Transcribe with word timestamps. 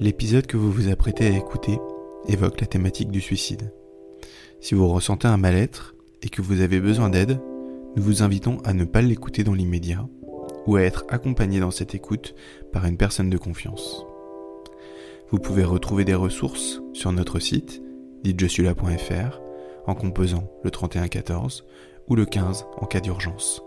L'épisode 0.00 0.46
que 0.46 0.56
vous 0.56 0.72
vous 0.72 0.88
apprêtez 0.88 1.26
à 1.26 1.36
écouter 1.36 1.78
évoque 2.26 2.62
la 2.62 2.66
thématique 2.66 3.10
du 3.10 3.20
suicide. 3.20 3.70
Si 4.58 4.74
vous 4.74 4.88
ressentez 4.88 5.28
un 5.28 5.36
mal-être 5.36 5.94
et 6.22 6.30
que 6.30 6.40
vous 6.40 6.62
avez 6.62 6.80
besoin 6.80 7.10
d'aide, 7.10 7.38
nous 7.96 8.02
vous 8.02 8.22
invitons 8.22 8.60
à 8.64 8.72
ne 8.72 8.84
pas 8.84 9.02
l'écouter 9.02 9.44
dans 9.44 9.52
l'immédiat 9.52 10.08
ou 10.66 10.76
à 10.76 10.82
être 10.82 11.04
accompagné 11.10 11.60
dans 11.60 11.70
cette 11.70 11.94
écoute 11.94 12.34
par 12.72 12.86
une 12.86 12.96
personne 12.96 13.28
de 13.28 13.36
confiance. 13.36 14.06
Vous 15.28 15.38
pouvez 15.38 15.64
retrouver 15.64 16.06
des 16.06 16.14
ressources 16.14 16.80
sur 16.94 17.12
notre 17.12 17.38
site 17.38 17.82
ditjesula.fr 18.24 19.38
en 19.86 19.94
composant 19.94 20.50
le 20.64 20.70
3114 20.70 21.66
ou 22.08 22.16
le 22.16 22.24
15 22.24 22.64
en 22.78 22.86
cas 22.86 23.00
d'urgence. 23.00 23.62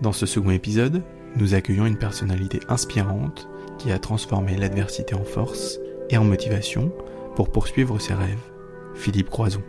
Dans 0.00 0.12
ce 0.12 0.26
second 0.26 0.50
épisode, 0.50 1.02
nous 1.36 1.54
accueillons 1.54 1.86
une 1.86 1.98
personnalité 1.98 2.60
inspirante 2.68 3.48
qui 3.78 3.92
a 3.92 3.98
transformé 3.98 4.56
l'adversité 4.56 5.14
en 5.14 5.24
force 5.24 5.78
et 6.10 6.16
en 6.16 6.24
motivation 6.24 6.92
pour 7.36 7.50
poursuivre 7.50 7.98
ses 7.98 8.14
rêves, 8.14 8.50
Philippe 8.94 9.30
Croison. 9.30 9.62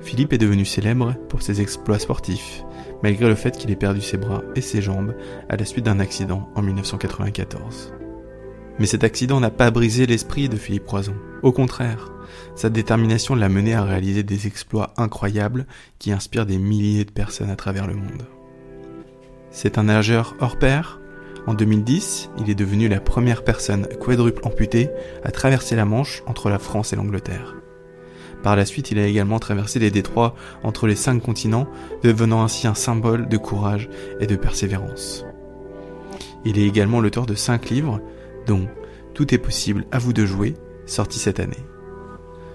Philippe 0.00 0.32
est 0.32 0.38
devenu 0.38 0.64
célèbre 0.64 1.14
pour 1.28 1.42
ses 1.42 1.60
exploits 1.60 1.98
sportifs, 1.98 2.62
malgré 3.02 3.28
le 3.28 3.34
fait 3.34 3.56
qu'il 3.56 3.70
ait 3.70 3.76
perdu 3.76 4.00
ses 4.00 4.16
bras 4.16 4.42
et 4.54 4.60
ses 4.60 4.80
jambes 4.80 5.14
à 5.48 5.56
la 5.56 5.64
suite 5.64 5.84
d'un 5.84 5.98
accident 5.98 6.48
en 6.54 6.62
1994. 6.62 7.92
Mais 8.78 8.86
cet 8.86 9.04
accident 9.04 9.40
n'a 9.40 9.50
pas 9.50 9.70
brisé 9.70 10.06
l'esprit 10.06 10.48
de 10.48 10.56
Philippe 10.56 10.84
Croison. 10.84 11.14
Au 11.42 11.50
contraire, 11.50 12.12
sa 12.54 12.68
détermination 12.68 13.34
l'a 13.34 13.48
mené 13.48 13.74
à 13.74 13.84
réaliser 13.84 14.22
des 14.22 14.46
exploits 14.46 14.92
incroyables 14.96 15.66
qui 15.98 16.12
inspirent 16.12 16.46
des 16.46 16.58
milliers 16.58 17.04
de 17.04 17.10
personnes 17.10 17.50
à 17.50 17.56
travers 17.56 17.86
le 17.86 17.94
monde. 17.94 18.26
C'est 19.50 19.78
un 19.78 19.84
nageur 19.84 20.36
hors 20.40 20.58
pair. 20.58 21.00
En 21.46 21.54
2010, 21.54 22.30
il 22.38 22.50
est 22.50 22.56
devenu 22.56 22.88
la 22.88 23.00
première 23.00 23.44
personne 23.44 23.86
quadruple 24.00 24.42
amputée 24.44 24.90
à 25.22 25.30
traverser 25.30 25.76
la 25.76 25.84
Manche 25.84 26.22
entre 26.26 26.50
la 26.50 26.58
France 26.58 26.92
et 26.92 26.96
l'Angleterre. 26.96 27.54
Par 28.42 28.56
la 28.56 28.64
suite, 28.64 28.90
il 28.90 28.98
a 28.98 29.06
également 29.06 29.38
traversé 29.38 29.78
les 29.78 29.90
détroits 29.90 30.34
entre 30.64 30.86
les 30.86 30.96
cinq 30.96 31.22
continents, 31.22 31.68
devenant 32.02 32.42
ainsi 32.42 32.66
un 32.66 32.74
symbole 32.74 33.28
de 33.28 33.36
courage 33.36 33.88
et 34.20 34.26
de 34.26 34.36
persévérance. 34.36 35.24
Il 36.44 36.58
est 36.58 36.66
également 36.66 37.00
l'auteur 37.00 37.26
de 37.26 37.34
cinq 37.34 37.70
livres, 37.70 38.00
dont 38.46 38.68
Tout 39.14 39.32
est 39.32 39.38
possible, 39.38 39.86
à 39.92 39.98
vous 39.98 40.12
de 40.12 40.26
jouer, 40.26 40.54
sorti 40.84 41.18
cette 41.18 41.40
année. 41.40 41.64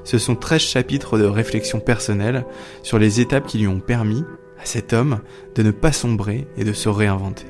Ce 0.04 0.18
sont 0.18 0.36
13 0.36 0.62
chapitres 0.62 1.18
de 1.18 1.26
réflexion 1.26 1.80
personnelle 1.80 2.46
sur 2.84 3.00
les 3.00 3.20
étapes 3.20 3.48
qui 3.48 3.58
lui 3.58 3.68
ont 3.68 3.80
permis, 3.80 4.24
à 4.60 4.66
cet 4.66 4.94
homme 4.94 5.22
de 5.56 5.64
ne 5.64 5.72
pas 5.72 5.92
sombrer 5.92 6.48
et 6.56 6.64
de 6.64 6.74
se 6.74 6.88
réinventer. 6.88 7.48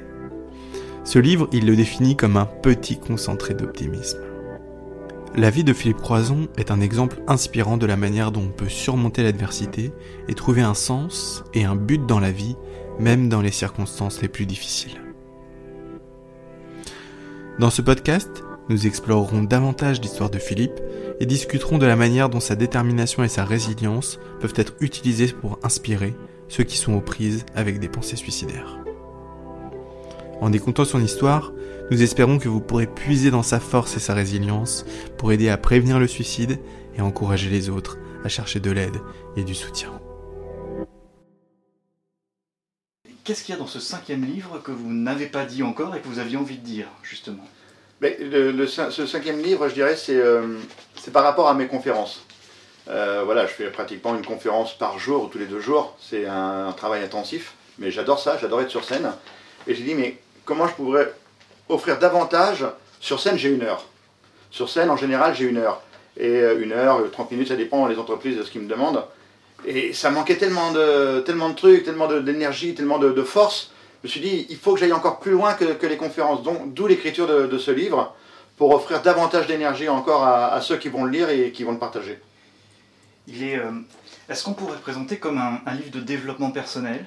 Ce 1.04 1.18
livre, 1.18 1.48
il 1.52 1.66
le 1.66 1.76
définit 1.76 2.16
comme 2.16 2.38
un 2.38 2.46
petit 2.46 3.00
concentré 3.00 3.54
d'optimisme. 3.54 4.20
La 5.36 5.50
vie 5.50 5.64
de 5.64 5.74
Philippe 5.74 6.02
Croison 6.02 6.48
est 6.58 6.72
un 6.72 6.82
exemple 6.82 7.22
inspirant 7.28 7.78
de 7.78 7.86
la 7.86 7.96
manière 7.96 8.32
dont 8.32 8.44
on 8.44 8.52
peut 8.52 8.70
surmonter 8.70 9.24
l'adversité 9.24 9.94
et 10.28 10.34
trouver 10.36 10.62
un 10.62 10.74
sens 10.74 11.44
et 11.54 11.64
un 11.64 11.76
but 11.76 12.06
dans 12.06 12.20
la 12.20 12.32
vie, 12.32 12.56
même 13.00 13.30
dans 13.30 13.42
les 13.42 13.52
circonstances 13.52 14.22
les 14.22 14.28
plus 14.28 14.46
difficiles. 14.46 15.02
Dans 17.60 17.70
ce 17.70 17.82
podcast, 17.82 18.44
nous 18.70 18.86
explorerons 18.86 19.44
davantage 19.44 20.02
l'histoire 20.02 20.30
de 20.30 20.40
Philippe 20.40 20.80
et 21.20 21.26
discuterons 21.26 21.78
de 21.78 21.86
la 21.86 21.96
manière 21.96 22.30
dont 22.30 22.40
sa 22.40 22.56
détermination 22.56 23.24
et 23.24 23.28
sa 23.28 23.44
résilience 23.44 24.20
peuvent 24.40 24.54
être 24.56 24.76
utilisées 24.82 25.34
pour 25.34 25.60
inspirer 25.64 26.14
ceux 26.48 26.64
qui 26.64 26.78
sont 26.78 26.94
aux 26.94 27.02
prises 27.02 27.46
avec 27.56 27.80
des 27.80 27.90
pensées 27.90 28.18
suicidaires. 28.18 28.78
En 30.42 30.52
écoutant 30.54 30.86
son 30.86 31.04
histoire, 31.04 31.54
nous 31.92 32.02
espérons 32.02 32.40
que 32.40 32.50
vous 32.50 32.62
pourrez 32.62 32.88
puiser 32.88 33.30
dans 33.30 33.44
sa 33.44 33.60
force 33.60 33.96
et 33.96 34.00
sa 34.00 34.16
résilience 34.16 34.86
pour 35.20 35.32
aider 35.32 35.50
à 35.50 35.58
prévenir 35.58 36.00
le 36.00 36.08
suicide 36.08 36.60
et 36.96 37.02
encourager 37.02 37.52
les 37.52 37.70
autres 37.70 38.00
à 38.24 38.28
chercher 38.28 38.60
de 38.60 38.72
l'aide 38.72 39.02
et 39.36 39.44
du 39.44 39.54
soutien. 39.54 39.92
Qu'est-ce 43.24 43.44
qu'il 43.44 43.54
y 43.54 43.56
a 43.56 43.60
dans 43.60 43.68
ce 43.68 43.80
cinquième 43.80 44.26
livre 44.26 44.60
que 44.64 44.72
vous 44.72 44.92
n'avez 44.92 45.28
pas 45.28 45.46
dit 45.46 45.62
encore 45.62 45.96
et 45.96 46.00
que 46.00 46.08
vous 46.08 46.18
aviez 46.18 46.38
envie 46.38 46.58
de 46.58 46.66
dire, 46.66 46.88
justement? 47.04 47.48
Mais 48.02 48.18
le, 48.20 48.66
Ce 48.66 49.06
cinquième 49.06 49.44
livre, 49.44 49.70
je 49.70 49.76
dirais, 49.76 49.96
c'est 49.96 50.18
euh, 50.18 50.58
par 51.14 51.24
rapport 51.24 51.50
à 51.50 51.54
mes 51.54 51.68
conférences. 51.68 52.26
Euh, 52.88 53.22
voilà, 53.24 53.46
je 53.46 53.52
fais 53.52 53.70
pratiquement 53.70 54.16
une 54.16 54.26
conférence 54.26 54.76
par 54.76 54.98
jour 54.98 55.26
ou 55.26 55.28
tous 55.28 55.38
les 55.38 55.46
deux 55.46 55.60
jours. 55.60 55.96
C'est 56.02 56.26
un, 56.26 56.72
travail 56.72 57.04
intensif, 57.04 57.54
mais 57.78 57.92
j'adore 57.92 58.20
ça, 58.20 58.40
j'adore 58.40 58.62
être 58.62 58.72
sur 58.72 58.84
scène. 58.84 59.12
Et 59.68 59.76
j'ai 59.76 59.84
dit, 59.84 59.94
mais 59.94 60.18
comment 60.52 60.68
je 60.68 60.74
pourrais 60.74 61.14
offrir 61.70 61.98
davantage 61.98 62.66
Sur 63.00 63.22
scène, 63.22 63.38
j'ai 63.38 63.48
une 63.48 63.64
heure. 63.64 63.86
Sur 64.52 64.68
scène, 64.68 64.90
en 64.90 64.98
général, 64.98 65.34
j'ai 65.34 65.46
une 65.46 65.56
heure. 65.56 65.82
Et 66.18 66.28
euh, 66.28 66.62
une 66.62 66.74
heure, 66.74 67.10
30 67.10 67.32
minutes, 67.32 67.48
ça 67.48 67.56
dépend 67.56 67.88
les 67.88 67.98
entreprises 67.98 68.38
de 68.38 68.44
ce 68.44 68.52
qu'ils 68.52 68.60
me 68.60 68.68
demandent. 68.68 69.02
Et 69.66 69.94
ça 69.94 70.12
manquait 70.12 70.36
tellement 70.36 70.74
de, 70.74 71.22
tellement 71.22 71.48
de 71.48 71.56
trucs, 71.56 71.86
tellement 71.86 72.08
d'énergie, 72.08 72.76
tellement 72.76 73.00
de, 73.00 73.24
force. 73.24 73.72
Je 74.04 74.10
me 74.10 74.12
suis 74.12 74.20
dit, 74.20 74.46
il 74.50 74.58
faut 74.58 74.74
que 74.74 74.80
j'aille 74.82 74.92
encore 74.92 75.22
plus 75.22 75.32
loin 75.32 75.54
que, 75.54 75.86
les 75.86 75.96
conférences. 75.96 76.42
D'où 76.44 76.86
l'écriture 76.86 77.28
de, 77.28 77.58
ce 77.58 77.72
livre, 77.72 78.14
pour 78.58 78.76
offrir 78.76 79.02
davantage 79.02 79.48
d'énergie 79.48 79.88
encore 79.88 80.26
à 80.26 80.60
ceux 80.60 80.76
qui 80.76 80.90
vont 80.90 81.06
le 81.06 81.12
lire 81.12 81.30
et 81.30 81.54
qui 81.54 81.64
vont 81.64 81.72
le 81.72 81.80
partager. 81.80 82.20
Il 83.26 83.42
est. 83.44 83.58
Euh, 83.58 83.72
est-ce 84.30 84.44
qu'on 84.44 84.54
pourrait 84.54 84.78
présenter 84.78 85.18
comme 85.18 85.38
un, 85.38 85.74
livre 85.74 85.92
de 85.92 86.00
développement 86.00 86.52
personnel? 86.52 87.06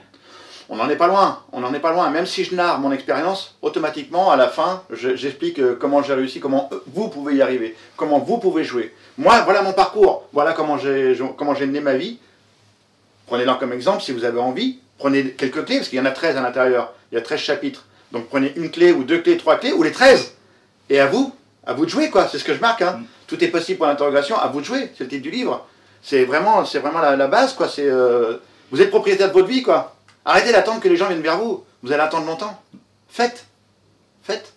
On 0.68 0.76
n'en 0.76 0.88
est 0.88 0.96
pas 0.96 1.06
loin, 1.06 1.42
on 1.52 1.60
n'en 1.60 1.72
est 1.74 1.80
pas 1.80 1.92
loin. 1.92 2.08
Même 2.10 2.26
si 2.26 2.44
je 2.44 2.54
narre 2.54 2.78
mon 2.78 2.92
expérience, 2.92 3.56
automatiquement, 3.62 4.30
à 4.30 4.36
la 4.36 4.48
fin, 4.48 4.82
j'explique 4.90 5.58
euh, 5.58 5.76
comment 5.78 6.02
j'ai 6.02 6.14
réussi, 6.14 6.40
comment 6.40 6.68
euh, 6.72 6.82
vous 6.86 7.08
pouvez 7.08 7.34
y 7.34 7.42
arriver, 7.42 7.76
comment 7.96 8.18
vous 8.18 8.38
pouvez 8.38 8.64
jouer. 8.64 8.94
Moi, 9.18 9.40
voilà 9.42 9.62
mon 9.62 9.72
parcours, 9.72 10.24
voilà 10.32 10.52
comment 10.52 10.78
j'ai 10.78 11.16
mené 11.66 11.80
ma 11.80 11.94
vie. 11.94 12.18
Prenez-le 13.26 13.54
comme 13.54 13.72
exemple 13.72 14.02
si 14.02 14.12
vous 14.12 14.24
avez 14.24 14.40
envie. 14.40 14.78
Prenez 14.98 15.30
quelques 15.30 15.64
clés, 15.64 15.76
parce 15.76 15.88
qu'il 15.88 15.98
y 15.98 16.00
en 16.02 16.06
a 16.06 16.10
13 16.10 16.36
à 16.36 16.40
l'intérieur. 16.40 16.92
Il 17.10 17.16
y 17.16 17.18
a 17.18 17.20
13 17.20 17.38
chapitres. 17.40 17.84
Donc 18.12 18.28
prenez 18.28 18.52
une 18.56 18.70
clé 18.70 18.92
ou 18.92 19.04
deux 19.04 19.18
clés, 19.18 19.36
trois 19.36 19.56
clés, 19.56 19.72
ou 19.72 19.82
les 19.82 19.92
13. 19.92 20.34
Et 20.90 21.00
à 21.00 21.06
vous, 21.06 21.34
à 21.66 21.72
vous 21.72 21.84
de 21.84 21.90
jouer, 21.90 22.10
quoi. 22.10 22.28
C'est 22.28 22.38
ce 22.38 22.44
que 22.44 22.54
je 22.54 22.60
marque. 22.60 22.82
Hein. 22.82 22.98
Mm. 23.00 23.04
Tout 23.26 23.42
est 23.42 23.48
possible 23.48 23.78
pour 23.78 23.86
l'interrogation, 23.86 24.36
à 24.38 24.48
vous 24.48 24.60
de 24.60 24.66
jouer. 24.66 24.90
C'est 24.96 25.04
le 25.04 25.10
titre 25.10 25.22
du 25.22 25.30
livre. 25.30 25.66
C'est 26.02 26.24
vraiment, 26.24 26.62
vraiment 26.62 27.00
la, 27.00 27.26
base, 27.26 27.54
quoi. 27.54 27.68
C'est, 27.68 27.88
euh, 27.88 28.36
vous 28.70 28.82
êtes 28.82 28.90
propriétaire 28.90 29.28
de 29.28 29.32
votre 29.32 29.48
vie, 29.48 29.62
quoi. 29.62 29.93
Arrêtez 30.24 30.52
d'attendre 30.52 30.80
que 30.80 30.88
les 30.88 30.96
gens 30.96 31.08
viennent 31.08 31.20
vers 31.20 31.38
vous. 31.38 31.64
Vous 31.82 31.92
allez 31.92 32.02
attendre 32.02 32.26
longtemps. 32.26 32.60
Faites. 33.08 33.46
Faites. 34.22 34.54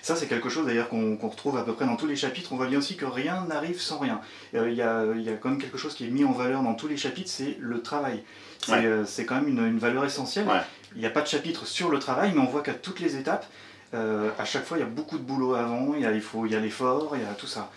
Ça, 0.00 0.16
c'est 0.16 0.26
quelque 0.26 0.48
chose 0.48 0.66
d'ailleurs 0.66 0.88
qu'on 0.88 1.16
retrouve 1.16 1.56
à 1.56 1.62
peu 1.62 1.74
près 1.74 1.86
dans 1.86 1.96
tous 1.96 2.06
les 2.06 2.16
chapitres. 2.16 2.52
On 2.52 2.56
voit 2.56 2.66
bien 2.66 2.78
aussi 2.78 2.96
que 2.96 3.04
rien 3.04 3.44
n'arrive 3.48 3.80
sans 3.80 3.98
rien. 3.98 4.20
Euh, 4.54 4.68
il 4.68 4.76
y, 4.76 4.82
a, 4.82 5.04
y, 5.14 5.28
a, 5.28 5.34
quand 5.34 5.50
même 5.50 5.60
quelque 5.60 5.78
chose 5.78 5.94
qui 5.94 6.06
est 6.06 6.10
mis 6.10 6.24
en 6.24 6.32
valeur 6.32 6.62
dans 6.62 6.74
tous 6.74 6.88
les 6.88 6.96
chapitres, 6.96 7.30
c'est 7.30 7.56
le 7.60 7.82
travail. 7.82 8.24
C'est 8.64 8.84
euh, 8.84 9.04
quand 9.26 9.36
même 9.36 9.48
une, 9.48 9.78
valeur 9.78 10.04
essentielle. 10.04 10.46
Il 10.94 11.00
n'y 11.00 11.06
a 11.06 11.10
pas 11.10 11.22
de 11.22 11.28
chapitre 11.28 11.66
sur 11.66 11.88
le 11.88 11.98
travail, 12.00 12.32
mais 12.34 12.40
on 12.40 12.46
voit 12.46 12.62
qu'à 12.62 12.74
toutes 12.74 13.00
les 13.00 13.16
étapes, 13.16 13.46
euh, 13.94 14.30
à 14.38 14.44
chaque 14.44 14.64
fois, 14.64 14.76
il 14.76 14.80
y 14.80 14.84
a 14.84 14.88
beaucoup 14.88 15.18
de 15.18 15.22
boulot 15.22 15.54
avant, 15.54 15.94
il 15.94 16.02
y 16.02 16.06
a, 16.06 16.12
il 16.12 16.50
y 16.50 16.56
a 16.56 16.60
l'effort, 16.60 17.12
il 17.14 17.22
y 17.22 17.24
a 17.24 17.34
tout 17.34 17.46
ça. 17.46 17.70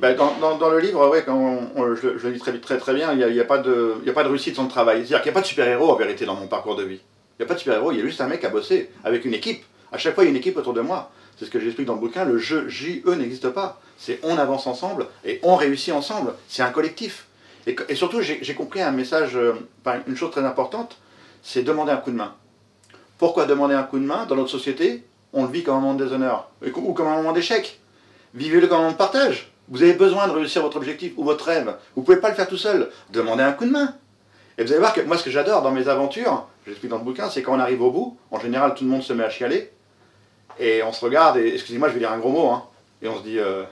Bah, 0.00 0.14
dans, 0.14 0.68
le 0.68 0.78
livre, 0.80 1.08
ouais, 1.08 1.22
quand 1.24 1.60
je, 1.76 2.26
le 2.26 2.32
dis 2.32 2.40
très, 2.40 2.94
bien, 2.94 3.12
il 3.12 3.32
n'y 3.32 3.40
a, 3.40 3.44
pas 3.44 3.58
de, 3.58 3.94
a 4.06 4.12
pas 4.12 4.22
réussite 4.22 4.56
sans 4.56 4.66
travail. 4.66 4.98
C'est-à-dire 4.98 5.22
qu'il 5.22 5.30
n'y 5.30 5.34
a 5.34 5.40
pas 5.40 5.42
de 5.42 5.46
super-héros 5.46 5.90
en 5.90 5.96
vérité 5.96 6.26
dans 6.26 6.34
mon 6.34 6.46
parcours 6.46 6.76
de 6.76 6.82
vie. 6.82 7.00
Il 7.38 7.42
n'y 7.42 7.44
a 7.44 7.48
pas 7.48 7.54
de 7.54 7.58
super-héros, 7.58 7.92
il 7.92 7.98
y 7.98 8.00
a 8.00 8.04
juste 8.04 8.20
un 8.20 8.28
mec 8.28 8.44
à 8.44 8.50
bosser 8.50 8.90
avec 9.02 9.24
une 9.24 9.34
équipe. 9.34 9.64
À 9.92 9.98
chaque 9.98 10.14
fois, 10.14 10.24
il 10.24 10.26
y 10.26 10.28
a 10.28 10.30
une 10.30 10.36
équipe 10.36 10.56
autour 10.56 10.74
de 10.74 10.80
moi. 10.80 11.10
C'est 11.38 11.46
ce 11.46 11.50
que 11.50 11.58
j'explique 11.58 11.86
dans 11.86 11.94
le 11.94 12.00
bouquin. 12.00 12.24
Le 12.24 12.38
jeu 12.38 12.68
JE 12.68 13.08
n'existe 13.16 13.48
pas. 13.48 13.80
C'est 13.96 14.20
on 14.22 14.36
avance 14.38 14.66
ensemble 14.66 15.06
et 15.24 15.40
on 15.42 15.56
réussit 15.56 15.94
ensemble. 15.94 16.34
C'est 16.48 16.62
un 16.62 16.70
collectif. 16.70 17.26
Et, 17.66 17.74
et 17.88 17.94
surtout, 17.94 18.20
j'ai 18.20 18.54
compris 18.54 18.82
un 18.82 18.92
message, 18.92 19.36
euh, 19.36 19.54
une 20.06 20.16
chose 20.16 20.30
très 20.30 20.44
importante, 20.44 20.98
c'est 21.42 21.62
demander 21.62 21.92
un 21.92 21.96
coup 21.96 22.10
de 22.10 22.16
main. 22.16 22.34
Pourquoi 23.18 23.46
demander 23.46 23.74
un 23.74 23.84
coup 23.84 23.98
de 23.98 24.04
main 24.04 24.26
dans 24.26 24.36
notre 24.36 24.50
société? 24.50 25.04
On 25.32 25.44
le 25.44 25.50
vit 25.50 25.62
comme 25.62 25.76
un 25.76 25.80
moment 25.80 25.94
de 25.94 26.04
déshonneur 26.04 26.50
ou 26.76 26.92
comme 26.92 27.06
un 27.06 27.16
moment 27.16 27.32
d'échec. 27.32 27.80
Vivez-le 28.34 28.66
comme 28.66 28.88
de 28.88 28.94
partage. 28.94 29.52
Vous 29.68 29.82
avez 29.82 29.94
besoin 29.94 30.26
de 30.26 30.32
réussir 30.32 30.60
votre 30.60 30.76
objectif 30.76 31.12
ou 31.16 31.24
votre 31.24 31.46
rêve. 31.46 31.76
Vous 31.94 32.02
ne 32.02 32.04
pouvez 32.04 32.18
pas 32.18 32.28
le 32.28 32.34
faire 32.34 32.48
tout 32.48 32.56
seul. 32.56 32.90
Demandez 33.10 33.42
un 33.42 33.52
coup 33.52 33.64
de 33.64 33.70
main. 33.70 33.94
Et 34.58 34.64
vous 34.64 34.70
allez 34.70 34.80
voir 34.80 34.92
que 34.92 35.00
moi, 35.00 35.16
ce 35.16 35.24
que 35.24 35.30
j'adore 35.30 35.62
dans 35.62 35.70
mes 35.70 35.88
aventures, 35.88 36.46
j'explique 36.66 36.90
dans 36.90 36.98
le 36.98 37.04
bouquin, 37.04 37.30
c'est 37.30 37.42
quand 37.42 37.54
on 37.54 37.60
arrive 37.60 37.82
au 37.82 37.90
bout, 37.90 38.18
en 38.30 38.40
général, 38.40 38.74
tout 38.74 38.84
le 38.84 38.90
monde 38.90 39.02
se 39.02 39.12
met 39.12 39.24
à 39.24 39.30
chialer. 39.30 39.70
Et 40.58 40.82
on 40.82 40.92
se 40.92 41.04
regarde, 41.04 41.38
et 41.38 41.54
excusez-moi, 41.54 41.88
je 41.88 41.94
vais 41.94 42.00
dire 42.00 42.12
un 42.12 42.18
gros 42.18 42.30
mot, 42.30 42.48
hein, 42.50 42.64
et 43.02 43.08
on 43.08 43.18
se 43.18 43.22
dit, 43.22 43.38
euh, 43.38 43.64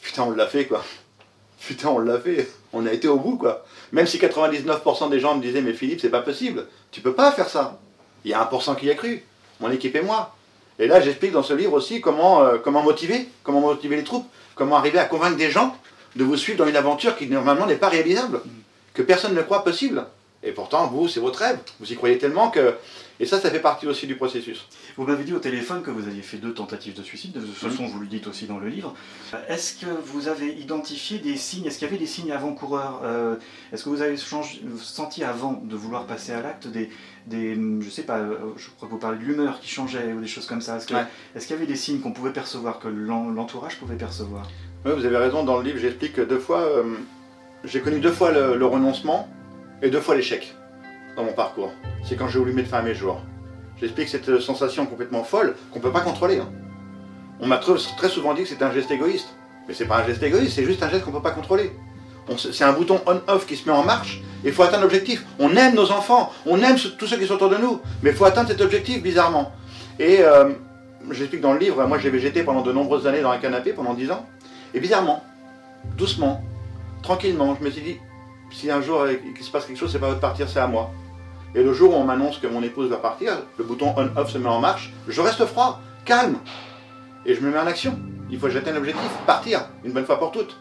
putain, 0.00 0.24
on 0.24 0.30
l'a 0.30 0.46
fait, 0.46 0.66
quoi. 0.66 0.82
Putain, 1.66 1.88
on 1.88 1.98
l'a 1.98 2.20
fait. 2.20 2.48
On 2.72 2.86
a 2.86 2.92
été 2.92 3.08
au 3.08 3.18
bout, 3.18 3.38
quoi. 3.38 3.64
Même 3.90 4.06
si 4.06 4.18
99% 4.18 5.10
des 5.10 5.18
gens 5.18 5.34
me 5.34 5.42
disaient, 5.42 5.62
mais 5.62 5.72
Philippe, 5.72 6.00
c'est 6.00 6.10
pas 6.10 6.22
possible. 6.22 6.66
Tu 6.92 7.00
peux 7.00 7.14
pas 7.14 7.32
faire 7.32 7.48
ça. 7.48 7.80
Il 8.24 8.30
y 8.30 8.34
a 8.34 8.44
1% 8.44 8.76
qui 8.76 8.86
y 8.86 8.90
a 8.90 8.94
cru, 8.94 9.24
mon 9.58 9.70
équipe 9.70 9.96
et 9.96 10.02
moi. 10.02 10.35
Et 10.78 10.86
là, 10.86 11.00
j'explique 11.00 11.32
dans 11.32 11.42
ce 11.42 11.54
livre 11.54 11.72
aussi 11.72 12.00
comment, 12.00 12.42
euh, 12.42 12.58
comment 12.62 12.82
motiver, 12.82 13.28
comment 13.42 13.60
motiver 13.60 13.96
les 13.96 14.04
troupes, 14.04 14.26
comment 14.54 14.76
arriver 14.76 14.98
à 14.98 15.04
convaincre 15.04 15.36
des 15.36 15.50
gens 15.50 15.76
de 16.16 16.24
vous 16.24 16.36
suivre 16.36 16.58
dans 16.58 16.68
une 16.68 16.76
aventure 16.76 17.16
qui 17.16 17.26
normalement 17.26 17.66
n'est 17.66 17.76
pas 17.76 17.88
réalisable, 17.88 18.40
que 18.94 19.02
personne 19.02 19.34
ne 19.34 19.42
croit 19.42 19.64
possible. 19.64 20.04
Et 20.42 20.52
pourtant, 20.52 20.86
vous, 20.86 21.08
c'est 21.08 21.20
votre 21.20 21.38
rêve. 21.38 21.58
Vous 21.80 21.92
y 21.92 21.96
croyez 21.96 22.18
tellement 22.18 22.50
que. 22.50 22.74
Et 23.18 23.26
ça, 23.26 23.40
ça 23.40 23.50
fait 23.50 23.60
partie 23.60 23.86
aussi 23.86 24.06
du 24.06 24.16
processus. 24.16 24.66
Vous 24.96 25.04
m'avez 25.04 25.24
dit 25.24 25.32
au 25.32 25.38
téléphone 25.38 25.82
que 25.82 25.90
vous 25.90 26.06
aviez 26.06 26.22
fait 26.22 26.36
deux 26.36 26.52
tentatives 26.52 26.94
de 26.94 27.02
suicide, 27.02 27.32
de 27.32 27.40
toute 27.40 27.54
façon, 27.54 27.86
vous 27.86 28.00
le 28.00 28.06
dites 28.06 28.26
aussi 28.26 28.46
dans 28.46 28.58
le 28.58 28.68
livre. 28.68 28.94
Est-ce 29.48 29.76
que 29.76 29.86
vous 29.86 30.28
avez 30.28 30.52
identifié 30.54 31.18
des 31.18 31.36
signes 31.36 31.66
Est-ce 31.66 31.78
qu'il 31.78 31.86
y 31.86 31.90
avait 31.90 31.98
des 31.98 32.06
signes 32.06 32.32
avant-coureurs 32.32 33.00
euh, 33.04 33.36
Est-ce 33.72 33.84
que 33.84 33.88
vous 33.88 34.02
avez 34.02 34.16
senti 34.16 35.24
avant 35.24 35.52
de 35.64 35.76
vouloir 35.76 36.06
passer 36.06 36.32
à 36.32 36.42
l'acte 36.42 36.66
des, 36.66 36.90
des. 37.26 37.54
Je 37.80 37.90
sais 37.90 38.02
pas, 38.02 38.18
euh, 38.18 38.36
je 38.56 38.68
crois 38.70 38.88
que 38.88 38.92
vous 38.92 38.98
parlez 39.00 39.18
de 39.18 39.24
l'humeur 39.24 39.60
qui 39.60 39.68
changeait 39.68 40.12
ou 40.12 40.20
des 40.20 40.26
choses 40.26 40.46
comme 40.46 40.60
ça. 40.60 40.76
Est-ce 40.76 40.86
qu'il 40.86 40.96
y 41.50 41.58
avait 41.58 41.66
des 41.66 41.76
signes 41.76 42.00
qu'on 42.00 42.12
pouvait 42.12 42.32
percevoir, 42.32 42.78
que 42.78 42.88
l'entourage 42.88 43.78
pouvait 43.78 43.96
percevoir? 43.96 44.48
Oui, 44.84 44.92
vous 44.94 45.04
avez 45.04 45.16
raison. 45.16 45.42
Dans 45.42 45.56
le 45.58 45.64
livre, 45.64 45.78
j'explique 45.78 46.14
que 46.14 46.22
deux 46.22 46.38
fois. 46.38 46.60
Euh, 46.60 46.84
j'ai 47.64 47.80
connu 47.80 47.98
deux 47.98 48.12
fois 48.12 48.30
le 48.30 48.66
renoncement 48.66 49.28
et 49.82 49.90
deux 49.90 50.00
fois 50.00 50.14
l'échec 50.14 50.54
dans 51.16 51.24
mon 51.24 51.32
parcours. 51.32 51.72
C'est 52.06 52.16
quand 52.16 52.28
j'ai 52.28 52.38
voulu 52.38 52.52
mettre 52.52 52.68
fin 52.68 52.78
à 52.78 52.82
mes 52.82 52.94
jours. 52.94 53.20
J'explique 53.80 54.08
cette 54.08 54.40
sensation 54.40 54.86
complètement 54.86 55.24
folle 55.24 55.56
qu'on 55.72 55.80
ne 55.80 55.84
peut 55.84 55.92
pas 55.92 56.00
contrôler. 56.00 56.38
Hein. 56.38 56.48
On 57.40 57.46
m'a 57.46 57.58
très 57.58 58.08
souvent 58.08 58.32
dit 58.32 58.44
que 58.44 58.48
c'était 58.48 58.64
un 58.64 58.72
geste 58.72 58.90
égoïste. 58.90 59.28
Mais 59.66 59.74
c'est 59.74 59.86
pas 59.86 59.98
un 59.98 60.06
geste 60.06 60.22
égoïste, 60.22 60.54
c'est 60.54 60.64
juste 60.64 60.82
un 60.82 60.88
geste 60.88 61.04
qu'on 61.04 61.10
ne 61.10 61.16
peut 61.16 61.22
pas 61.22 61.32
contrôler. 61.32 61.72
C'est 62.36 62.64
un 62.64 62.72
bouton 62.72 63.00
on-off 63.06 63.46
qui 63.46 63.56
se 63.56 63.68
met 63.68 63.74
en 63.74 63.84
marche 63.84 64.22
et 64.44 64.48
il 64.48 64.52
faut 64.52 64.62
atteindre 64.62 64.84
l'objectif. 64.84 65.24
On 65.38 65.54
aime 65.56 65.74
nos 65.74 65.90
enfants, 65.90 66.32
on 66.44 66.60
aime 66.60 66.76
tous 66.98 67.06
ceux 67.06 67.16
qui 67.18 67.26
sont 67.26 67.34
autour 67.34 67.50
de 67.50 67.56
nous, 67.56 67.80
mais 68.02 68.10
il 68.10 68.16
faut 68.16 68.24
atteindre 68.24 68.48
cet 68.48 68.60
objectif 68.60 69.02
bizarrement. 69.02 69.52
Et 69.98 70.20
euh, 70.20 70.50
j'explique 71.10 71.40
dans 71.40 71.52
le 71.52 71.58
livre, 71.58 71.84
moi 71.86 71.98
j'ai 71.98 72.10
végété 72.10 72.42
pendant 72.42 72.62
de 72.62 72.72
nombreuses 72.72 73.06
années 73.06 73.20
dans 73.20 73.30
un 73.30 73.38
canapé, 73.38 73.72
pendant 73.72 73.94
10 73.94 74.10
ans, 74.10 74.26
et 74.74 74.80
bizarrement, 74.80 75.24
doucement, 75.96 76.42
tranquillement, 77.02 77.56
je 77.58 77.64
me 77.64 77.70
suis 77.70 77.82
dit, 77.82 77.96
si 78.52 78.70
un 78.70 78.80
jour 78.80 79.06
il 79.08 79.44
se 79.44 79.50
passe 79.50 79.66
quelque 79.66 79.78
chose, 79.78 79.92
c'est 79.92 80.00
pas 80.00 80.08
votre 80.08 80.20
partir, 80.20 80.48
c'est 80.48 80.60
à 80.60 80.66
moi. 80.66 80.90
Et 81.56 81.62
le 81.62 81.72
jour 81.72 81.94
où 81.94 81.96
on 81.96 82.04
m'annonce 82.04 82.36
que 82.36 82.46
mon 82.46 82.62
épouse 82.62 82.90
va 82.90 82.98
partir, 82.98 83.32
le 83.56 83.64
bouton 83.64 83.94
on-off 83.96 84.30
se 84.30 84.36
met 84.36 84.48
en 84.48 84.60
marche, 84.60 84.92
je 85.08 85.22
reste 85.22 85.46
froid, 85.46 85.80
calme, 86.04 86.36
et 87.24 87.34
je 87.34 87.40
me 87.40 87.50
mets 87.50 87.58
en 87.58 87.66
action. 87.66 87.98
Il 88.30 88.38
faut 88.38 88.46
que 88.46 88.52
j'atteigne 88.52 88.74
l'objectif, 88.74 89.10
partir, 89.26 89.66
une 89.82 89.92
bonne 89.92 90.04
fois 90.04 90.18
pour 90.18 90.32
toutes. 90.32 90.54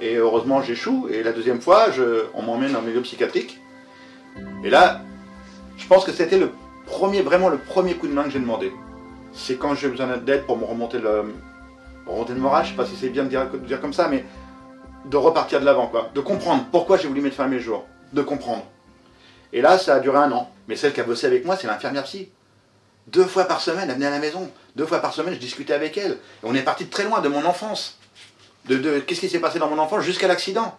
Et 0.00 0.14
heureusement, 0.14 0.62
j'échoue, 0.62 1.08
et 1.10 1.22
la 1.22 1.32
deuxième 1.32 1.60
fois, 1.60 1.88
on 2.32 2.40
m'emmène 2.40 2.74
en 2.74 2.80
milieu 2.80 3.02
psychiatrique. 3.02 3.60
Et 4.64 4.70
là, 4.70 5.02
je 5.76 5.86
pense 5.86 6.06
que 6.06 6.12
c'était 6.12 6.38
le 6.38 6.52
premier, 6.86 7.20
vraiment 7.20 7.50
le 7.50 7.58
premier 7.58 7.92
coup 7.94 8.08
de 8.08 8.14
main 8.14 8.22
que 8.22 8.30
j'ai 8.30 8.40
demandé. 8.40 8.72
C'est 9.34 9.56
quand 9.56 9.74
j'ai 9.74 9.88
besoin 9.88 10.16
d'aide 10.16 10.46
pour 10.46 10.56
me 10.56 10.64
remonter 10.64 11.00
le, 11.00 11.34
remonter 12.06 12.32
le 12.32 12.40
moral, 12.40 12.64
je 12.64 12.70
sais 12.70 12.76
pas 12.76 12.86
si 12.86 12.96
c'est 12.96 13.10
bien 13.10 13.24
de 13.24 13.28
dire, 13.28 13.50
de 13.50 13.58
dire 13.58 13.78
comme 13.78 13.92
ça, 13.92 14.08
mais 14.08 14.24
de 15.04 15.16
repartir 15.18 15.60
de 15.60 15.66
l'avant, 15.66 15.88
quoi. 15.88 16.08
De 16.14 16.20
comprendre 16.22 16.64
pourquoi 16.72 16.96
j'ai 16.96 17.08
voulu 17.08 17.20
mettre 17.20 17.36
fin 17.36 17.44
à 17.44 17.48
mes 17.48 17.60
jours. 17.60 17.84
De 18.14 18.22
comprendre. 18.22 18.64
Et 19.52 19.60
là, 19.60 19.78
ça 19.78 19.96
a 19.96 20.00
duré 20.00 20.18
un 20.18 20.30
an. 20.32 20.50
Mais 20.68 20.76
celle 20.76 20.92
qui 20.92 21.00
a 21.00 21.04
bossé 21.04 21.26
avec 21.26 21.44
moi, 21.44 21.56
c'est 21.56 21.66
l'infirmière 21.66 22.04
psy. 22.04 22.28
Deux 23.08 23.24
fois 23.24 23.44
par 23.44 23.60
semaine, 23.60 23.88
elle 23.88 23.94
venait 23.94 24.06
à 24.06 24.10
la 24.10 24.18
maison. 24.18 24.50
Deux 24.76 24.84
fois 24.84 24.98
par 24.98 25.14
semaine, 25.14 25.34
je 25.34 25.38
discutais 25.38 25.72
avec 25.72 25.96
elle. 25.96 26.12
Et 26.12 26.44
on 26.44 26.54
est 26.54 26.62
parti 26.62 26.84
de 26.84 26.90
très 26.90 27.04
loin, 27.04 27.20
de 27.20 27.28
mon 27.28 27.44
enfance. 27.44 27.98
De, 28.66 29.00
qu'est-ce 29.00 29.20
qui 29.20 29.30
s'est 29.30 29.38
passé 29.38 29.58
dans 29.58 29.68
mon 29.68 29.78
enfance 29.78 30.04
jusqu'à 30.04 30.28
l'accident. 30.28 30.76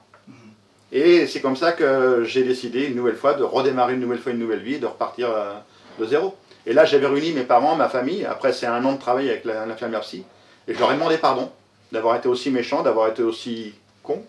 Et 0.92 1.26
c'est 1.28 1.42
comme 1.42 1.56
ça 1.56 1.72
que 1.72 2.24
j'ai 2.24 2.44
décidé 2.44 2.86
une 2.86 2.96
nouvelle 2.96 3.16
fois 3.16 3.34
de 3.34 3.44
redémarrer 3.44 3.94
une 3.94 4.00
nouvelle 4.00 4.20
fois 4.20 4.32
une 4.32 4.40
nouvelle 4.40 4.62
vie, 4.62 4.80
de 4.80 4.86
repartir 4.86 5.30
euh, 5.32 5.54
de 6.00 6.06
zéro. 6.06 6.36
Et 6.66 6.74
là, 6.74 6.86
j'avais 6.86 7.08
réuni 7.08 7.32
mes 7.32 7.44
parents, 7.44 7.76
ma 7.76 7.90
famille. 7.90 8.26
Après, 8.26 8.54
c'est 8.54 8.68
un 8.68 8.84
an 8.86 8.94
de 8.94 9.00
travail 9.00 9.30
avec 9.30 9.46
l'infirmière 9.46 10.02
psy. 10.02 10.24
Et 10.68 10.74
je 10.74 10.80
leur 10.80 10.92
ai 10.92 10.96
demandé 10.96 11.18
pardon 11.18 11.52
d'avoir 11.92 12.16
été 12.16 12.28
aussi 12.28 12.52
méchant, 12.52 12.84
d'avoir 12.84 13.08
été 13.08 13.24
aussi 13.24 13.74
con. 14.04 14.24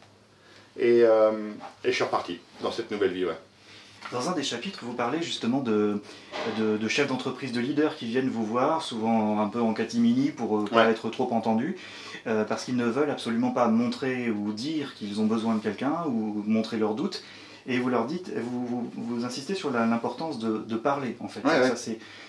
Et, 0.79 1.03
euh, 1.03 1.33
et, 1.85 1.91
je 1.91 1.93
suis 1.95 2.05
reparti 2.05 2.41
dans 2.63 2.73
cette 2.73 2.91
nouvelle 2.91 3.13
vie. 3.13 3.27
Ouais. 3.27 3.37
Dans 4.13 4.29
un 4.29 4.33
des 4.33 4.43
chapitres, 4.43 4.81
vous 4.83 4.93
parlez 4.93 5.23
justement 5.23 5.61
de, 5.61 6.01
de, 6.59 6.89
chefs 6.89 7.07
d'entreprise, 7.07 7.53
de 7.53 7.61
leaders 7.61 7.97
qui 7.97 8.07
viennent 8.07 8.29
vous 8.29 8.45
voir, 8.45 8.83
souvent 8.83 9.41
un 9.41 9.47
peu 9.47 9.61
en 9.61 9.73
catimini 9.73 10.31
pour 10.31 10.59
ne 10.59 10.65
euh, 10.65 10.69
pas 10.69 10.91
être 10.91 11.11
trop 11.11 11.33
entendus, 11.33 11.77
euh, 12.27 12.45
parce 12.45 12.65
qu'ils 12.65 12.77
ne 12.77 12.87
veulent 12.87 13.11
absolument 13.11 13.53
pas 13.53 13.69
montrer 13.69 14.31
ou 14.31 14.53
dire 14.53 14.95
qu'ils 14.95 15.21
ont 15.21 15.27
besoin 15.27 15.55
de 15.55 15.61
quelqu'un 15.61 16.05
ou 16.07 16.43
montrer 16.45 16.77
leurs 16.77 16.95
doutes. 16.95 17.23
Et 17.69 17.79
vous 17.79 17.89
leur 17.89 18.07
dites, 18.07 18.33
vous, 18.37 18.91
vous, 18.97 19.25
insistez 19.25 19.55
sur 19.55 19.71
l'importance 19.71 20.41
de, 20.41 20.59
de, 20.59 20.77
parler, 20.77 21.15
en 21.21 21.29
fait. 21.29 21.43
Ça, 21.47 21.77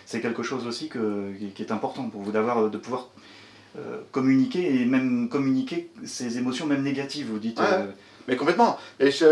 c'est 0.06 0.22
quelque 0.22 0.44
chose 0.44 0.68
aussi 0.68 0.88
que, 0.88 1.32
qui 1.56 1.64
est 1.64 1.72
important 1.72 2.10
pour 2.10 2.22
vous, 2.22 2.32
d'avoir, 2.32 2.70
de 2.70 2.78
pouvoir 2.78 3.08
euh, 3.78 4.02
communiquer 4.12 4.82
et 4.82 4.86
même 4.86 5.30
communiquer 5.30 5.90
ses 6.06 6.38
émotions, 6.38 6.68
même 6.68 6.84
négatives, 6.84 7.28
vous 7.32 7.40
dites. 7.40 7.62
Mais 8.28 8.36
complètement. 8.36 8.78
Et 9.00 9.10
c'est 9.10 9.26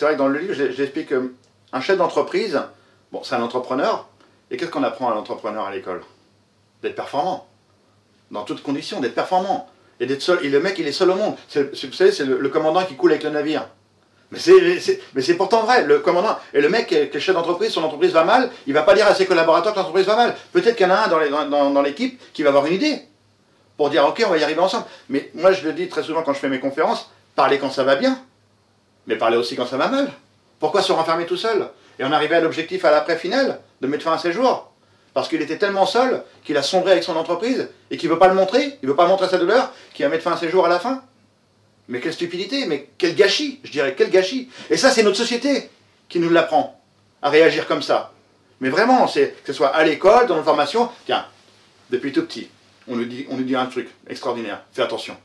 vrai 0.00 0.14
que 0.14 0.18
dans 0.18 0.28
le 0.28 0.40
livre, 0.40 0.54
j'explique 0.54 1.12
un 1.72 1.80
chef 1.80 1.96
d'entreprise, 1.96 2.60
bon, 3.10 3.22
c'est 3.22 3.34
un 3.34 3.42
entrepreneur. 3.42 4.06
Et 4.50 4.56
qu'est-ce 4.56 4.70
qu'on 4.70 4.82
apprend 4.82 5.10
à 5.10 5.14
l'entrepreneur 5.14 5.66
à 5.66 5.72
l'école? 5.72 6.02
D'être 6.82 6.94
performant. 6.94 7.46
Dans 8.30 8.44
toutes 8.44 8.62
conditions, 8.62 9.00
d'être 9.00 9.14
performant. 9.14 9.68
Et, 10.00 10.06
d'être 10.06 10.22
seul, 10.22 10.44
et 10.44 10.48
le 10.48 10.60
mec, 10.60 10.78
il 10.78 10.86
est 10.86 10.92
seul 10.92 11.10
au 11.10 11.14
monde. 11.14 11.36
vous 11.54 11.92
savez, 11.92 12.12
c'est 12.12 12.24
le, 12.24 12.48
commandant 12.48 12.84
qui 12.84 12.96
coule 12.96 13.12
avec 13.12 13.22
le 13.22 13.30
navire. 13.30 13.68
Mais 14.30 14.38
c'est 14.38 15.34
pourtant 15.36 15.62
vrai, 15.64 15.84
le 15.84 16.00
commandant. 16.00 16.38
Et 16.54 16.60
le 16.60 16.68
mec 16.68 16.86
qui 16.86 16.94
est, 16.94 17.20
chef 17.20 17.34
d'entreprise, 17.34 17.70
son 17.70 17.84
entreprise 17.84 18.12
va 18.12 18.24
mal, 18.24 18.50
il 18.66 18.72
va 18.72 18.82
pas 18.82 18.94
dire 18.94 19.06
à 19.06 19.14
ses 19.14 19.26
collaborateurs 19.26 19.72
que 19.72 19.78
l'entreprise 19.78 20.06
va 20.06 20.16
mal. 20.16 20.34
Peut-être 20.52 20.76
qu'il 20.76 20.86
y 20.86 20.90
en 20.90 20.94
a 20.94 21.06
un 21.06 21.70
dans 21.70 21.82
l'équipe 21.82 22.20
qui 22.32 22.42
va 22.42 22.48
avoir 22.48 22.66
une 22.66 22.74
idée 22.74 23.02
pour 23.76 23.90
dire 23.90 24.06
ok, 24.06 24.22
on 24.26 24.30
va 24.30 24.38
y 24.38 24.42
arriver 24.42 24.60
ensemble. 24.60 24.86
Mais 25.08 25.30
moi, 25.34 25.52
je 25.52 25.64
le 25.64 25.72
dis 25.74 25.88
très 25.88 26.02
souvent 26.02 26.22
quand 26.22 26.32
je 26.32 26.38
fais 26.38 26.48
mes 26.48 26.60
conférences 26.60 27.10
parlez 27.34 27.58
quand 27.58 27.70
ça 27.70 27.84
va 27.84 27.96
bien, 27.96 28.18
mais 29.06 29.16
parlez 29.16 29.36
aussi 29.36 29.56
quand 29.56 29.66
ça 29.66 29.76
va 29.76 29.88
mal. 29.88 30.10
Pourquoi 30.62 30.80
se 30.80 30.92
renfermer 30.92 31.26
tout 31.26 31.36
seul 31.36 31.68
Et 31.98 32.04
on 32.04 32.12
arrivait 32.12 32.36
à 32.36 32.40
l'objectif 32.40 32.84
à 32.84 32.92
l'après 32.92 33.18
final, 33.18 33.58
de 33.80 33.86
mettre 33.88 34.04
fin 34.04 34.12
à 34.12 34.18
ses 34.18 34.30
jours? 34.32 34.70
Parce 35.12 35.26
qu'il 35.28 35.42
était 35.42 35.58
tellement 35.58 35.86
seul 35.86 36.22
qu'il 36.44 36.56
a 36.56 36.62
sombré 36.62 36.92
avec 36.92 37.02
son 37.02 37.16
entreprise 37.16 37.68
et 37.90 37.96
qu'il 37.96 38.08
ne 38.08 38.14
veut 38.14 38.20
pas 38.20 38.28
le 38.28 38.34
montrer, 38.34 38.78
il 38.80 38.84
ne 38.84 38.90
veut 38.90 38.94
pas 38.94 39.08
montrer 39.08 39.28
sa 39.28 39.38
douleur, 39.38 39.72
qu'il 39.92 40.04
va 40.04 40.08
mettre 40.08 40.22
fin 40.22 40.34
à 40.34 40.36
ses 40.36 40.48
jours 40.48 40.64
à 40.64 40.68
la 40.68 40.78
fin. 40.78 41.02
Mais 41.88 41.98
quelle 41.98 42.12
stupidité, 42.12 42.66
mais 42.66 42.90
quel 42.96 43.16
gâchis, 43.16 43.58
je 43.64 43.72
dirais, 43.72 43.96
quel 43.98 44.08
gâchis. 44.08 44.50
Et 44.70 44.76
ça, 44.76 44.92
c'est 44.92 45.02
notre 45.02 45.16
société 45.16 45.68
qui 46.08 46.20
nous 46.20 46.30
l'apprend, 46.30 46.80
à 47.22 47.28
réagir 47.28 47.66
comme 47.66 47.82
ça. 47.82 48.12
Mais 48.60 48.68
vraiment, 48.68 49.08
c'est 49.08 49.34
que 49.42 49.48
ce 49.48 49.54
soit 49.54 49.74
à 49.74 49.82
l'école, 49.82 50.28
dans 50.28 50.36
nos 50.36 50.44
formations, 50.44 50.88
tiens, 51.06 51.26
depuis 51.90 52.12
tout 52.12 52.24
petit, 52.24 52.48
on 52.86 52.94
nous 52.94 53.04
dit, 53.04 53.56
un 53.56 53.66
truc 53.66 53.90
extraordinaire, 54.08 54.62
fais 54.72 54.82
attention. 54.82 55.16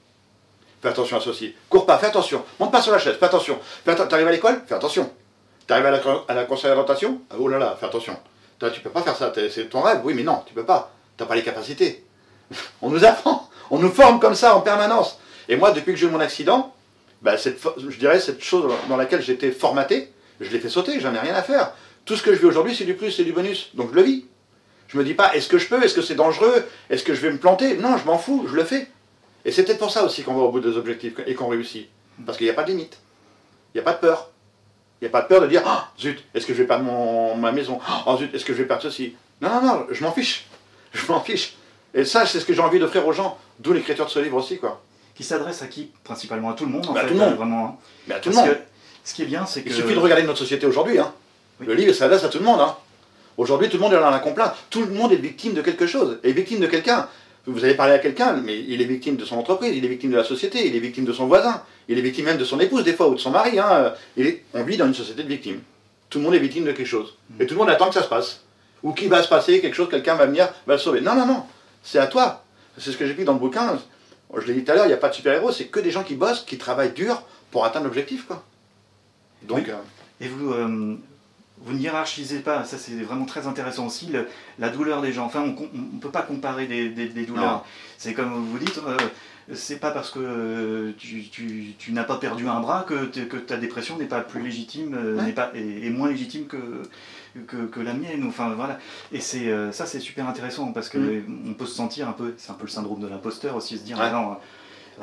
Fais 0.81 0.90
attention 0.90 1.18
associé. 1.18 1.56
Cours 1.69 1.86
pas, 1.86 2.00
fais 2.00 2.07
attention. 2.07 2.44
Monte 2.60 2.72
pas 2.72 2.81
sur 2.81 2.92
la 2.92 2.98
chaise, 2.98 3.18
fais 3.19 3.25
attention. 3.25 3.60
T'arrives 3.86 4.28
à 4.28 4.31
l'école, 4.31 4.63
fais 4.68 4.74
attention. 4.74 5.13
T'arrives 5.68 5.86
à 5.86 5.92
la, 5.92 6.02
à 6.30 6.34
la 6.34 6.46
conseil 6.46 6.72
d'orientation 6.72 7.22
Oh 7.38 7.48
là 7.48 7.60
là, 7.60 7.78
fais 7.80 7.86
attention. 7.86 8.18
Toi, 8.57 8.71
tu 8.71 8.80
peux 8.81 8.90
pas 8.90 9.02
faire 9.02 9.16
ça, 9.16 9.31
c'est 9.36 9.69
ton 9.69 9.81
rêve. 9.81 10.00
Oui, 10.04 10.14
mais 10.14 10.24
non, 10.24 10.42
tu 10.45 10.54
peux 10.54 10.66
pas. 10.66 10.92
T'as 11.18 11.26
pas 11.26 11.36
les 11.36 11.44
capacités. 11.44 12.06
on 12.81 12.90
nous 12.90 13.04
apprend, 13.04 13.50
on 13.69 13.78
nous 13.78 13.92
forme 13.92 14.19
comme 14.19 14.36
ça 14.36 14.56
en 14.56 14.62
permanence. 14.62 15.19
Et 15.50 15.57
moi, 15.57 15.71
depuis 15.71 15.94
que 15.94 16.00
j'ai 16.00 16.07
eu 16.07 16.09
mon 16.09 16.19
accident, 16.19 16.74
bah, 17.21 17.38
cette, 17.38 17.59
je 17.78 17.97
dirais 17.97 18.19
cette 18.19 18.42
chose 18.42 18.71
dans 18.90 18.97
laquelle 18.97 19.21
j'étais 19.21 19.52
formaté, 19.52 20.12
je 20.40 20.50
l'ai 20.50 20.59
fait 20.59 20.69
sauter, 20.69 21.00
j'en 21.00 21.14
ai 21.14 21.19
rien 21.19 21.36
à 21.36 21.44
faire. 21.44 21.74
Tout 22.06 22.16
ce 22.16 22.24
que 22.24 22.33
je 22.33 22.40
vis 22.40 22.45
aujourd'hui, 22.45 22.76
c'est 22.76 22.86
du 22.86 22.94
plus, 22.94 23.12
c'est 23.12 23.24
du 23.24 23.33
bonus. 23.33 23.71
Donc 23.76 23.90
je 23.92 23.95
le 23.95 24.04
vis. 24.04 24.26
Je 24.88 24.97
me 24.97 25.04
dis 25.04 25.16
pas, 25.16 25.36
est-ce 25.36 25.50
que 25.50 25.57
je 25.57 25.68
peux, 25.68 25.83
est-ce 25.83 25.94
que 25.94 26.02
c'est 26.02 26.16
dangereux, 26.16 26.66
est-ce 26.90 27.04
que 27.04 27.14
je 27.14 27.19
vais 27.19 27.31
me 27.31 27.38
planter? 27.38 27.76
Non, 27.76 27.97
je 27.97 28.06
m'en 28.06 28.18
fous, 28.18 28.45
je 28.50 28.56
le 28.56 28.64
fais. 28.64 28.88
Et 29.44 29.52
c'est 29.52 29.64
peut-être 29.64 29.80
pour 29.80 29.92
ça 29.92 30.04
aussi 30.06 30.24
qu'on 30.24 30.33
va 30.33 30.44
au 30.44 30.52
bout 30.52 30.62
des 30.62 30.78
objectifs 30.78 31.14
et 31.26 31.33
qu'on 31.36 31.50
réussit. 31.50 31.90
Parce 32.26 32.38
qu'il 32.38 32.45
n'y 32.45 32.52
a 32.52 32.54
pas 32.54 32.64
de 32.64 32.69
limite. 32.69 32.97
Il 33.74 33.78
n'y 33.78 33.81
a 33.81 33.83
pas 33.83 33.94
de 33.94 34.00
peur. 34.00 34.31
Il 35.01 35.06
n'y 35.06 35.07
a 35.07 35.11
pas 35.11 35.21
de 35.21 35.27
peur 35.27 35.42
de 35.42 35.47
dire 35.47 35.61
Ah, 35.66 35.92
zut, 35.99 36.23
est-ce 36.33 36.45
que 36.45 36.54
je 36.54 36.61
vais 36.61 36.68
perdre 36.68 36.83
mon, 36.83 37.35
ma 37.35 37.51
maison? 37.51 37.80
Oh 38.06 38.18
zut, 38.18 38.33
est-ce 38.33 38.45
que 38.45 38.54
je 38.54 38.59
vais 38.59 38.68
perdre 38.68 38.83
ceci? 38.83 39.16
Non, 39.42 39.49
non, 39.49 39.61
non, 39.61 39.87
je 39.92 40.04
m'en 40.04 40.11
fiche. 40.11 40.47
Je 40.94 41.06
m'en 41.11 41.19
fiche. 41.19 41.56
Et 41.94 42.06
ça, 42.06 42.25
c'est 42.25 42.39
ce 42.39 42.45
que 42.45 42.54
j'ai 42.54 42.61
envie 42.61 42.80
d'offrir 42.80 43.07
aux 43.07 43.13
gens, 43.13 43.37
d'où 43.59 43.73
l'écriture 43.73 44.06
de 44.06 44.09
ce 44.09 44.19
livre 44.19 44.37
aussi. 44.37 44.57
quoi. 44.57 44.81
Qui 45.16 45.23
s'adresse 45.23 45.61
à 45.61 45.68
qui? 45.68 45.92
Principalement 46.04 46.49
à 46.49 46.54
tout 46.54 46.66
le 46.66 46.71
monde, 46.71 46.87
en 46.87 46.94
bah, 46.94 47.01
fait. 47.01 47.06
À 47.06 47.09
tout 47.09 47.16
le 47.16 47.19
monde. 47.19 47.35
Vraiment, 47.35 47.66
hein. 47.66 47.75
Mais 48.07 48.16
à 48.16 48.19
tout 48.19 48.30
le 48.30 48.35
monde. 48.35 48.57
ce 49.04 49.13
qui 49.13 49.21
est 49.21 49.25
bien, 49.25 49.45
c'est 49.45 49.61
que. 49.61 49.69
Il 49.69 49.75
suffit 49.75 49.94
de 49.94 49.99
regarder 49.99 50.23
notre 50.23 50.39
société 50.39 50.66
aujourd'hui. 50.66 50.99
Hein. 50.99 51.11
Le 51.59 51.73
livre 51.73 51.94
s'adresse 51.94 52.23
à 52.23 52.30
tout 52.30 52.39
le 52.39 52.45
monde. 52.45 52.61
Hein. 52.61 52.75
Aujourd'hui, 53.37 53.69
tout 53.69 53.77
le 53.77 53.83
monde 53.83 53.94
est 53.94 53.99
dans 53.99 54.09
la 54.09 54.19
complainte. 54.19 54.56
Tout 54.69 54.81
le 54.81 54.92
monde 54.92 55.11
est 55.11 55.18
victime 55.18 55.54
de 55.54 55.61
quelque 55.61 55.85
chose, 55.85 56.19
est 56.23 56.31
victime 56.31 56.59
de 56.59 56.68
quelqu'un. 56.68 57.07
Vous 57.47 57.63
allez 57.63 57.75
parler 57.75 57.94
à 57.94 57.99
quelqu'un, 57.99 58.33
mais 58.33 58.59
il 58.59 58.81
est 58.81 58.85
victime 58.85 59.16
de 59.16 59.23
son 59.23 59.37
entreprise, 59.37 59.73
il 59.73 59.83
est 59.83 59.87
victime 59.87 60.11
de 60.11 60.18
la 60.18 60.25
société, 60.25 60.68
il 60.68 60.75
est 60.75 60.80
victime 60.80 61.06
de 61.06 61.13
son 61.13 61.27
voisin, 61.27 61.63
il 61.87 61.97
est 61.97 62.01
victime 62.01 62.25
même 62.25 62.37
de 62.37 62.44
son 62.44 62.59
épouse 62.59 62.83
des 62.83 62.92
fois, 62.92 63.07
ou 63.07 63.16
de 63.16 63.19
son 63.19 63.31
mari. 63.31 63.57
Hein. 63.57 63.94
on 64.54 64.63
vit 64.63 64.75
dans 64.75 64.85
une 64.85 64.94
société 64.94 65.23
de 65.23 65.30
victimes. 65.30 65.61
Tout 66.09 66.19
le 66.19 66.25
monde 66.25 66.35
est 66.35 66.39
victime 66.39 66.66
de 66.66 66.73
quelque 66.73 66.85
chose. 66.85 67.16
Et 67.39 67.45
tout 67.45 67.54
le 67.54 67.59
monde 67.59 67.69
attend 67.69 67.87
que 67.87 67.94
ça 67.94 68.04
se 68.04 68.09
passe. 68.09 68.44
Ou 68.83 68.92
qu'il 68.92 69.07
va 69.07 69.23
se 69.23 69.30
passer 69.30 69.61
quelque 69.61 69.75
chose, 69.75 69.89
quelqu'un 69.89 70.16
va 70.16 70.25
venir, 70.25 70.49
va 70.66 70.73
le 70.73 70.80
sauver. 70.80 70.99
Non, 70.99 71.16
non, 71.16 71.25
non. 71.25 71.44
C'est 71.83 71.99
à 71.99 72.07
toi. 72.07 72.44
C'est 72.77 72.92
ce 72.92 72.97
que 72.97 73.06
j'explique 73.06 73.25
dans 73.25 73.33
le 73.33 73.39
bouquin. 73.39 73.80
Je 74.35 74.45
l'ai 74.45 74.54
dit 74.54 74.66
tout 74.66 74.71
à 74.71 74.75
l'heure, 74.75 74.85
il 74.85 74.89
n'y 74.89 74.94
a 74.94 74.97
pas 74.97 75.09
de 75.09 75.13
super-héros, 75.13 75.54
c'est 75.54 75.66
que 75.66 75.80
des 75.80 75.92
gens 75.92 76.04
qui 76.04 76.16
bossent, 76.16 76.44
qui 76.44 76.57
travaillent 76.57 76.92
dur 76.92 77.23
pour 77.51 77.63
atteindre 77.63 77.85
l'objectif. 77.85 78.25
Quoi. 78.27 78.44
Donc, 79.44 79.69
euh, 79.69 79.75
Et 80.19 80.27
vous, 80.27 80.51
euh, 80.51 80.97
vous 81.61 81.73
ne 81.73 81.80
hiérarchisez 81.80 82.40
pas, 82.40 82.64
ça 82.64 82.78
c'est 82.78 82.95
vraiment 83.02 83.26
très 83.26 83.47
intéressant 83.47 83.87
aussi, 83.87 84.11
la 84.59 84.69
douleur 84.69 85.02
des 85.02 85.11
gens. 85.11 85.26
Enfin, 85.26 85.42
on 85.42 85.95
ne 85.95 85.99
peut 85.99 86.11
pas 86.11 86.21
comparer 86.21 86.68
des, 86.68 87.07
douleurs. 87.26 87.66
C'est 87.97 88.14
comme 88.14 88.31
vous 88.31 88.59
dites, 88.59 88.80
euh, 88.85 88.97
c'est 89.54 89.80
pas 89.80 89.92
parce 89.92 90.11
que 90.11 90.94
tu, 90.97 91.92
n'as 91.92 92.04
pas 92.04 92.18
perdu 92.18 92.47
un 92.47 92.59
bras 92.59 92.85
que, 92.87 93.06
que 93.06 93.37
ta 93.37 93.57
dépression 93.57 93.97
n'est 93.97 94.06
pas 94.06 94.21
plus 94.21 94.42
légitime, 94.42 94.95
euh, 94.95 95.21
n'est 95.21 95.31
pas, 95.31 95.52
et, 95.56 95.90
moins 95.90 96.09
légitime 96.09 96.45
que, 96.45 97.68
que, 97.68 97.80
la 97.80 97.94
mienne. 97.94 98.26
Enfin, 98.28 98.54
voilà. 98.56 98.78
Et 99.11 99.19
c'est, 99.19 99.49
euh, 99.49 99.71
ça 99.71 99.85
c'est 99.85 99.99
super 99.99 100.28
intéressant 100.28 100.71
parce 100.73 100.90
qu'on 100.90 100.99
mm. 100.99 101.49
on 101.49 101.54
peut 101.54 101.66
se 101.66 101.76
sentir 101.76 102.07
un 102.07 102.14
peu, 102.14 102.33
c'est 102.37 102.52
un 102.52 102.56
peu 102.56 102.66
le 102.66 102.71
syndrome 102.71 102.99
de 102.99 103.07
l'imposteur 103.07 103.56
aussi, 103.56 103.78
se 103.78 103.83
dire, 103.83 103.97
ah 103.99 104.11
non, 104.11 104.37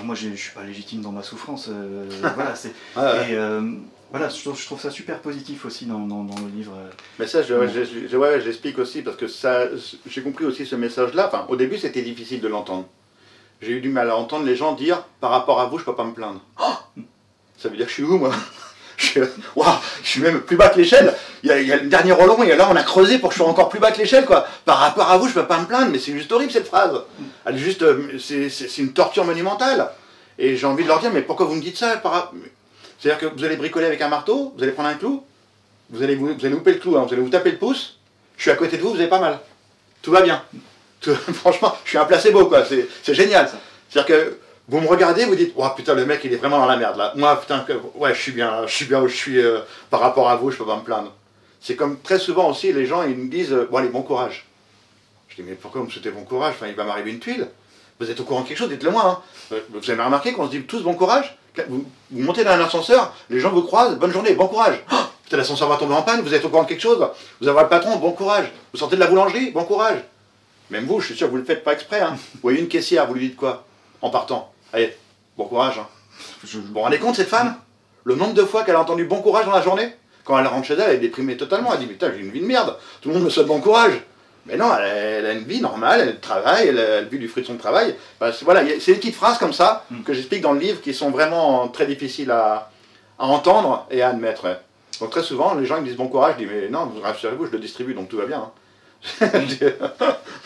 moi 0.02 0.14
je 0.14 0.28
ne 0.28 0.36
suis 0.36 0.52
pas 0.52 0.64
légitime 0.64 1.00
dans 1.00 1.12
ma 1.12 1.22
souffrance. 1.22 1.68
voilà, 2.34 2.54
c'est, 2.54 2.72
voilà, 2.94 4.28
je 4.28 4.64
trouve, 4.64 4.80
ça 4.80 4.90
super 4.90 5.18
positif 5.20 5.64
aussi 5.64 5.86
dans, 5.86 5.98
le 5.98 6.56
livre. 6.56 6.72
Mais 7.18 7.26
ça, 7.26 7.42
je, 7.42 7.54
l'explique 8.44 8.78
aussi 8.78 9.02
parce 9.02 9.16
que 9.16 9.26
ça, 9.26 9.64
j'ai 10.06 10.22
compris 10.22 10.44
aussi 10.44 10.66
ce 10.66 10.76
message-là. 10.76 11.26
Enfin, 11.26 11.46
au 11.48 11.56
début, 11.56 11.78
c'était 11.78 12.02
difficile 12.02 12.40
de 12.40 12.48
l'entendre. 12.48 12.86
J'ai 13.60 13.72
eu 13.72 13.80
du 13.80 13.88
mal 13.88 14.10
à 14.10 14.16
entendre 14.16 14.44
les 14.44 14.56
gens 14.56 14.74
dire 14.74 15.02
par 15.20 15.30
rapport 15.30 15.60
à 15.60 15.66
vous, 15.66 15.78
je 15.78 15.84
peux 15.84 15.94
pas 15.94 16.04
me 16.04 16.12
plaindre. 16.12 16.40
Oh 16.60 16.74
ça 17.56 17.68
veut 17.68 17.76
dire 17.76 17.86
que 17.86 17.90
je 17.90 17.94
suis 17.94 18.04
où, 18.04 18.18
moi? 18.18 18.32
Je, 18.96 19.20
je 19.24 20.08
suis 20.08 20.20
même 20.20 20.40
plus 20.42 20.56
bas 20.56 20.68
que 20.68 20.78
l'échelle. 20.78 21.12
Il, 21.44 21.50
y, 21.50 21.72
a, 21.72 21.76
le 21.76 21.88
dernier 21.88 22.12
relon 22.12 22.42
et 22.42 22.56
là 22.56 22.68
on 22.70 22.74
a 22.74 22.82
creusé 22.82 23.18
pour 23.18 23.28
que 23.28 23.34
je 23.34 23.42
sois 23.42 23.50
encore 23.50 23.68
plus 23.68 23.78
bas 23.78 23.92
que 23.92 23.98
l'échelle 23.98 24.24
quoi. 24.24 24.46
Par 24.64 24.78
rapport 24.78 25.10
à 25.10 25.18
vous, 25.18 25.28
je 25.28 25.34
peux 25.34 25.46
pas 25.46 25.58
me 25.58 25.66
plaindre, 25.66 25.90
mais 25.92 25.98
c'est 25.98 26.12
juste 26.12 26.32
horrible 26.32 26.50
cette 26.50 26.66
phrase. 26.66 27.02
Elle 27.44 27.56
est 27.56 27.58
juste, 27.58 27.82
euh, 27.82 28.18
c'est 28.18 28.78
une 28.78 28.94
torture 28.94 29.26
monumentale. 29.26 29.90
Et 30.38 30.56
j'ai 30.56 30.66
envie 30.66 30.84
de 30.84 30.88
leur 30.88 31.00
dire, 31.00 31.10
mais 31.12 31.20
pourquoi 31.20 31.44
vous 31.46 31.54
me 31.54 31.60
dites 31.60 31.76
ça 31.76 32.00
c'est-à-dire 32.98 33.18
que 33.18 33.36
vous 33.36 33.44
allez 33.44 33.56
bricoler 33.56 33.84
avec 33.84 34.00
un 34.00 34.08
marteau, 34.08 34.54
vous 34.56 34.62
allez 34.62 34.72
prendre 34.72 34.88
un 34.88 34.94
clou, 34.94 35.22
vous 35.90 36.02
allez 36.02 36.14
vous, 36.16 36.30
allez 36.42 36.54
couper 36.54 36.72
le 36.72 36.78
clou, 36.78 36.96
hein, 36.96 37.04
vous 37.06 37.12
allez 37.12 37.22
vous 37.22 37.28
taper 37.28 37.50
le 37.50 37.58
pouce, 37.58 37.98
je 38.38 38.42
suis 38.42 38.50
à 38.50 38.56
côté 38.56 38.78
de 38.78 38.82
vous, 38.82 38.90
vous 38.94 38.98
avez 38.98 39.08
pas 39.08 39.20
mal. 39.20 39.40
Tout 40.00 40.10
va 40.10 40.22
bien. 40.22 40.42
franchement, 41.34 41.76
je 41.84 41.90
suis 41.90 41.98
un 41.98 42.06
placebo, 42.06 42.46
quoi. 42.46 42.64
C'est 42.64 43.14
génial. 43.14 43.50
C'est-à-dire 43.90 44.06
que 44.06 44.38
vous 44.68 44.80
me 44.80 44.88
regardez, 44.88 45.26
vous 45.26 45.36
dites, 45.36 45.52
oh 45.54 45.68
putain, 45.76 45.92
le 45.92 46.06
mec, 46.06 46.20
il 46.24 46.32
est 46.32 46.36
vraiment 46.36 46.58
dans 46.58 46.66
la 46.66 46.78
merde, 46.78 46.96
là. 46.96 47.12
Moi, 47.14 47.38
putain, 47.38 47.66
ouais, 47.96 48.14
je 48.14 48.20
suis 48.22 48.32
bien, 48.32 48.66
je 48.66 48.74
suis 48.74 48.86
bien 48.86 49.02
où 49.02 49.08
je 49.08 49.16
suis 49.16 49.38
euh, 49.38 49.58
par 49.90 50.00
rapport 50.00 50.30
à 50.30 50.36
vous, 50.36 50.50
je 50.50 50.56
peux 50.56 50.64
pas 50.64 50.76
me 50.76 50.82
plaindre. 50.82 51.12
C'est 51.64 51.76
comme 51.76 51.98
très 51.98 52.18
souvent 52.18 52.50
aussi, 52.50 52.74
les 52.74 52.84
gens, 52.84 53.04
ils 53.04 53.16
me 53.16 53.30
disent, 53.30 53.54
euh, 53.54 53.66
bon, 53.70 53.78
allez, 53.78 53.88
bon 53.88 54.02
courage. 54.02 54.44
Je 55.28 55.36
dis, 55.36 55.42
mais 55.42 55.54
pourquoi 55.54 55.80
vous 55.80 55.86
me 55.86 55.90
souhaitez 55.90 56.10
bon 56.10 56.24
courage? 56.24 56.52
Enfin, 56.54 56.66
il 56.66 56.74
va 56.74 56.84
m'arriver 56.84 57.10
une 57.10 57.20
tuile. 57.20 57.48
Vous 57.98 58.10
êtes 58.10 58.20
au 58.20 58.24
courant 58.24 58.42
de 58.42 58.48
quelque 58.48 58.58
chose, 58.58 58.68
dites-le 58.68 58.90
moi. 58.90 59.06
Hein. 59.06 59.18
Euh, 59.52 59.60
vous 59.70 59.90
avez 59.90 60.02
remarqué 60.02 60.34
qu'on 60.34 60.44
se 60.44 60.50
dit 60.50 60.62
tous 60.64 60.82
bon 60.82 60.92
courage? 60.92 61.38
Vous, 61.68 61.86
montez 62.10 62.44
dans 62.44 62.50
un 62.50 62.60
ascenseur, 62.60 63.14
les 63.30 63.40
gens 63.40 63.50
vous 63.50 63.62
croisent, 63.62 63.96
bonne 63.98 64.12
journée, 64.12 64.34
bon 64.34 64.46
courage. 64.46 64.78
Oh, 64.92 64.96
putain, 65.22 65.38
l'ascenseur 65.38 65.66
va 65.70 65.78
tomber 65.78 65.94
en 65.94 66.02
panne, 66.02 66.20
vous 66.20 66.34
êtes 66.34 66.44
au 66.44 66.50
courant 66.50 66.64
de 66.64 66.68
quelque 66.68 66.82
chose? 66.82 67.02
Vous 67.40 67.48
avez 67.48 67.62
le 67.62 67.68
patron, 67.70 67.96
bon 67.96 68.12
courage. 68.12 68.52
Vous 68.74 68.78
sortez 68.78 68.96
de 68.96 69.00
la 69.00 69.06
boulangerie, 69.06 69.50
bon 69.50 69.64
courage. 69.64 70.04
Même 70.68 70.84
vous, 70.84 71.00
je 71.00 71.06
suis 71.06 71.16
sûr 71.16 71.28
que 71.28 71.30
vous 71.30 71.38
ne 71.38 71.42
le 71.42 71.46
faites 71.46 71.64
pas 71.64 71.72
exprès. 71.72 72.02
Hein. 72.02 72.18
Vous 72.34 72.40
voyez 72.42 72.60
une 72.60 72.68
caissière, 72.68 73.06
vous 73.06 73.14
lui 73.14 73.28
dites 73.28 73.36
quoi? 73.36 73.64
En 74.02 74.10
partant. 74.10 74.52
Allez, 74.74 74.94
bon 75.38 75.46
courage. 75.46 75.78
Hein. 75.78 75.86
Vous 76.42 76.60
vous 76.60 76.80
rendez 76.80 76.98
compte, 76.98 77.16
cette 77.16 77.30
femme? 77.30 77.56
Le 78.04 78.16
nombre 78.16 78.34
de 78.34 78.44
fois 78.44 78.64
qu'elle 78.64 78.76
a 78.76 78.80
entendu 78.80 79.06
bon 79.06 79.22
courage 79.22 79.46
dans 79.46 79.52
la 79.52 79.62
journée? 79.62 79.94
Quand 80.24 80.38
elle 80.38 80.46
rentre 80.46 80.66
chez 80.66 80.74
elle, 80.74 80.88
elle 80.88 80.96
est 80.96 80.98
déprimée 80.98 81.36
totalement. 81.36 81.72
Elle 81.72 81.80
dit 81.80 81.86
Putain, 81.86 82.12
j'ai 82.12 82.20
une 82.20 82.30
vie 82.30 82.40
de 82.40 82.46
merde. 82.46 82.76
Tout 83.00 83.10
le 83.10 83.14
monde 83.14 83.24
me 83.24 83.30
souhaite 83.30 83.46
bon 83.46 83.60
courage. 83.60 84.00
Mais 84.46 84.56
non, 84.56 84.70
elle, 84.76 85.24
a 85.24 85.32
une 85.32 85.44
vie 85.44 85.60
normale, 85.60 86.00
elle 86.00 86.20
travaille, 86.20 86.68
elle, 86.68 86.78
elle 86.78 87.08
vit 87.08 87.18
du 87.18 87.28
fruit 87.28 87.42
de 87.42 87.46
son 87.46 87.56
travail. 87.56 87.94
voilà, 88.42 88.62
c'est 88.78 88.92
des 88.92 88.98
petites 88.98 89.14
phrases 89.14 89.38
comme 89.38 89.54
ça 89.54 89.86
mm. 89.90 90.02
que 90.02 90.12
j'explique 90.12 90.42
dans 90.42 90.52
le 90.52 90.60
livre 90.60 90.82
qui 90.82 90.92
sont 90.92 91.10
vraiment 91.10 91.68
très 91.68 91.86
difficiles 91.86 92.30
à, 92.30 92.70
entendre 93.18 93.86
et 93.90 94.02
à 94.02 94.10
admettre. 94.10 94.58
Donc 95.00 95.10
très 95.10 95.22
souvent, 95.22 95.54
les 95.54 95.64
gens 95.64 95.76
ils 95.76 95.82
me 95.82 95.86
disent 95.86 95.96
bon 95.96 96.08
courage, 96.08 96.34
je 96.38 96.44
dis 96.44 96.50
mais 96.50 96.68
non, 96.68 96.92
rassurez-vous, 97.02 97.46
je 97.46 97.52
le 97.52 97.58
distribue, 97.58 97.94
donc 97.94 98.10
tout 98.10 98.18
va 98.18 98.26
bien. 98.26 98.50
Hein. 99.22 99.30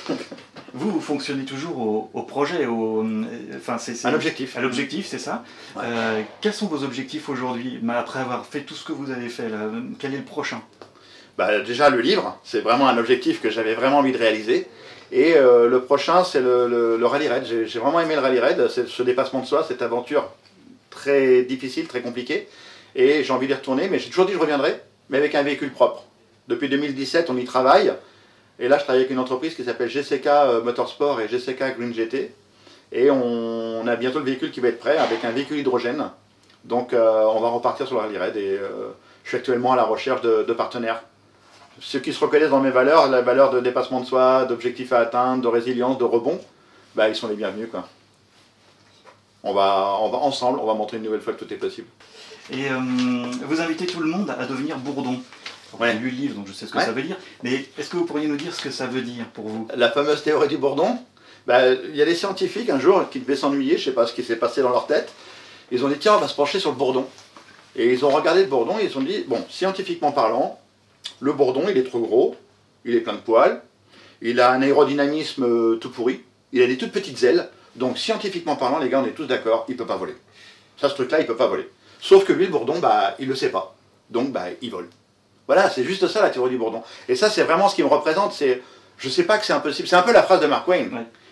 vous, 0.75 0.91
vous 0.91 1.01
fonctionnez 1.01 1.45
toujours 1.45 2.11
au, 2.13 2.23
projet, 2.23 2.67
au, 2.67 3.05
enfin, 3.57 3.79
c'est, 3.79 4.05
à 4.07 4.11
l'objectif. 4.11 4.57
À 4.57 4.61
l'objectif, 4.61 5.07
c'est 5.07 5.19
ça. 5.19 5.45
Euh, 5.77 6.23
quels 6.41 6.53
sont 6.53 6.67
vos 6.67 6.85
objectifs 6.85 7.29
aujourd'hui, 7.29 7.81
après 7.89 8.21
avoir 8.21 8.47
fait 8.47 8.61
tout 8.61 8.75
ce 8.75 8.85
que 8.85 8.93
vous 8.93 9.11
avez 9.11 9.29
fait 9.29 9.49
là, 9.49 9.71
Quel 9.99 10.15
est 10.15 10.19
le 10.19 10.25
prochain? 10.25 10.61
Bah, 11.37 11.61
déjà 11.61 11.89
le 11.89 12.01
livre, 12.01 12.39
c'est 12.45 12.61
vraiment 12.61 12.89
un 12.89 12.99
objectif 12.99 13.41
que 13.41 13.51
j'avais 13.51 13.75
vraiment 13.75 13.99
envie 13.99 14.13
de 14.13 14.19
réaliser. 14.19 14.67
Et 15.11 15.35
euh, 15.37 15.69
le 15.69 15.81
prochain, 15.83 16.25
c'est 16.25 16.41
le, 16.41 16.99
rallye 17.03 17.29
raid. 17.29 17.45
J'ai 17.67 17.79
vraiment 17.79 18.01
aimé 18.01 18.15
le 18.15 18.21
rallye 18.21 18.41
raid, 18.41 18.69
ce 18.69 19.03
dépassement 19.03 19.41
de 19.41 19.47
soi, 19.47 19.65
cette 19.67 19.83
aventure 19.83 20.31
très 20.91 21.43
difficile, 21.43 21.87
très 21.87 22.01
compliquée. 22.01 22.49
Et 22.95 23.23
j'ai 23.23 23.33
envie 23.33 23.47
d'y 23.47 23.55
retourner, 23.55 23.89
mais 23.89 23.99
j'ai 23.99 24.09
toujours 24.09 24.27
dit 24.27 24.33
que 24.33 24.39
je 24.39 24.43
reviendrai, 24.43 24.81
mais 25.11 25.19
avec 25.19 25.35
un 25.35 25.43
véhicule 25.43 25.71
propre. 25.71 26.05
Depuis 26.49 26.69
2017, 26.69 27.31
on 27.31 27.37
y 27.37 27.45
travaille. 27.45 27.93
Et 28.59 28.69
là, 28.69 28.79
je 28.79 28.85
travaille 28.85 29.03
avec 29.03 29.13
une 29.13 29.19
entreprise 29.19 29.55
qui 29.55 29.65
s'appelle 29.65 29.89
GCK 29.89 30.27
euh, 30.27 30.63
Motorsport 30.63 31.21
et 31.21 31.29
GCK 31.29 31.77
Green 31.77 31.93
GT. 31.93 32.35
Et 32.93 33.11
on, 33.11 33.87
a 33.87 33.97
bientôt 33.97 34.19
le 34.19 34.25
véhicule 34.25 34.51
qui 34.51 34.61
va 34.61 34.69
être 34.69 34.79
prêt 34.79 34.97
avec 34.97 35.25
un 35.25 35.31
véhicule 35.31 35.59
hydrogène. 35.59 36.11
Donc 36.65 36.93
euh, 36.93 37.25
on 37.27 37.41
va 37.41 37.49
repartir 37.49 37.87
sur 37.87 37.97
le 37.97 38.03
rallye 38.03 38.19
raid 38.19 38.37
et 38.37 38.59
je 39.25 39.29
suis 39.29 39.37
actuellement 39.37 39.73
à 39.73 39.77
la 39.77 39.85
recherche 39.85 40.23
de 40.23 40.53
partenaires 40.53 41.03
ceux 41.81 42.01
qui 42.01 42.13
se 42.13 42.21
reconnaissent 42.21 42.51
dans 42.51 42.61
mes 42.61 42.71
valeurs, 42.71 43.09
la 43.09 43.23
valeur 43.23 43.51
de 43.51 43.61
dépassement 43.61 44.01
de 44.01 44.07
soi, 44.07 44.45
d'objectifs 44.45 44.93
à 44.93 45.01
atteindre, 45.01 45.43
de 45.43 45.49
résilience, 45.49 45.99
de 45.99 46.05
rebond, 46.05 46.41
bah, 46.95 47.09
ils 47.09 47.15
sont 47.15 47.29
les 47.29 47.37
bienvenus. 47.37 47.69
On, 49.45 49.55
va, 49.55 49.97
on 50.01 50.11
va 50.11 50.19
ensemble, 50.19 50.59
on 50.61 50.67
va 50.67 50.75
montrer 50.75 50.97
une 50.97 51.05
nouvelle 51.05 51.21
fois 51.21 51.33
que 51.33 51.45
tout 51.45 51.53
est 51.53 51.59
possible. 51.59 51.87
Et 52.51 52.71
euh, 52.71 52.79
vous 53.43 53.61
invitez 53.61 53.87
tout 53.87 54.01
le 54.01 54.09
monde 54.09 54.31
à 54.31 54.47
devenir 54.47 54.79
bourdon. 54.79 55.21
J'ai 55.81 55.93
lu 55.95 56.11
le 56.11 56.17
livre, 56.17 56.35
donc 56.35 56.49
je 56.49 56.53
sais 56.53 56.67
ce 56.67 56.73
que 56.73 56.81
ça 56.81 56.93
veut 56.93 57.03
dire. 57.03 57.17
Mais 57.43 57.65
est-ce 57.79 57.91
que 57.91 57.97
vous 57.97 58.07
pourriez 58.07 58.27
nous 58.27 58.37
dire 58.37 58.55
ce 58.55 58.63
que 58.63 58.71
ça 58.71 58.87
veut 58.87 59.03
dire 59.03 59.27
pour 59.35 59.47
vous? 59.47 59.69
La 59.77 59.91
fameuse 59.91 60.23
théorie 60.23 60.49
du 60.49 60.57
bourdon 60.57 60.99
bah, 61.47 61.73
Il 61.73 61.95
y 61.95 62.03
a 62.03 62.05
des 62.05 62.15
scientifiques 62.15 62.71
un 62.71 62.81
jour 62.81 63.09
qui 63.11 63.21
devaient 63.21 63.37
s'ennuyer, 63.37 63.77
je 63.77 63.83
ne 63.83 63.85
sais 63.85 63.93
pas 63.93 64.07
ce 64.07 64.15
qui 64.15 64.23
s'est 64.23 64.37
passé 64.37 64.63
dans 64.63 64.71
leur 64.71 64.87
tête. 64.87 65.13
Ils 65.71 65.85
ont 65.85 65.89
dit 65.89 65.99
tiens, 65.99 66.15
on 66.17 66.21
va 66.21 66.29
se 66.29 66.35
pencher 66.35 66.59
sur 66.59 66.71
le 66.71 66.77
bourdon. 66.77 67.07
Et 67.77 67.93
ils 67.93 68.05
ont 68.05 68.11
regardé 68.11 68.43
le 68.43 68.49
bourdon 68.49 68.79
et 68.79 68.85
ils 68.85 68.99
ont 68.99 69.03
dit 69.03 69.25
bon, 69.29 69.45
scientifiquement 69.51 70.11
parlant, 70.11 70.59
le 71.21 71.33
bourdon, 71.33 71.65
il 71.69 71.77
est 71.77 71.85
trop 71.85 72.01
gros, 72.01 72.37
il 72.85 72.95
est 72.95 73.01
plein 73.01 73.13
de 73.13 73.19
poils, 73.19 73.63
il 74.23 74.41
a 74.41 74.51
un 74.53 74.63
aérodynamisme 74.63 75.45
euh, 75.45 75.77
tout 75.77 75.91
pourri, 75.91 76.23
il 76.53 76.63
a 76.63 76.67
des 76.67 76.79
toutes 76.79 76.93
petites 76.93 77.23
ailes, 77.23 77.49
donc 77.77 77.99
scientifiquement 77.99 78.57
parlant, 78.57 78.79
les 78.79 78.89
gars, 78.89 79.01
on 79.01 79.07
est 79.07 79.13
tous 79.13 79.27
d'accord, 79.27 79.65
il 79.69 79.73
ne 79.73 79.79
peut 79.79 79.87
pas 79.87 79.97
voler. 79.97 80.15
Ça, 80.81 80.89
ce 80.89 80.95
truc-là, 80.95 81.19
il 81.19 81.23
ne 81.23 81.27
peut 81.27 81.37
pas 81.37 81.47
voler. 81.47 81.69
Sauf 82.01 82.25
que 82.25 82.33
lui, 82.33 82.47
le 82.47 82.51
bourdon, 82.51 82.79
bah, 82.79 83.15
il 83.19 83.27
ne 83.27 83.31
le 83.31 83.37
sait 83.37 83.51
pas. 83.51 83.77
Donc, 84.11 84.33
bah, 84.33 84.47
il 84.63 84.71
vole. 84.71 84.89
Voilà, 85.49 85.71
c'est 85.71 85.83
juste 85.83 86.07
ça 86.07 86.23
la 86.23 86.31
théorie 86.31 86.51
du 86.51 86.59
bourdon. 86.59 86.83
Et 87.09 87.17
ça, 87.17 87.31
c'est 87.31 87.43
vraiment 87.43 87.69
ce 87.69 87.75
qui 87.75 87.83
me 87.83 87.89
représente, 87.89 88.35
c'est, 88.35 88.63
je 88.99 89.09
ne 89.09 89.13
sais 89.13 89.25
pas 89.25 89.39
que 89.39 89.47
c'est 89.47 89.55
impossible. 89.55 89.89
C'est 89.89 89.97
un 89.97 90.03
peu 90.03 90.13
la 90.13 90.23
phrase 90.23 90.41
de 90.41 90.47
Mark 90.47 90.67
Twain. 90.67 90.85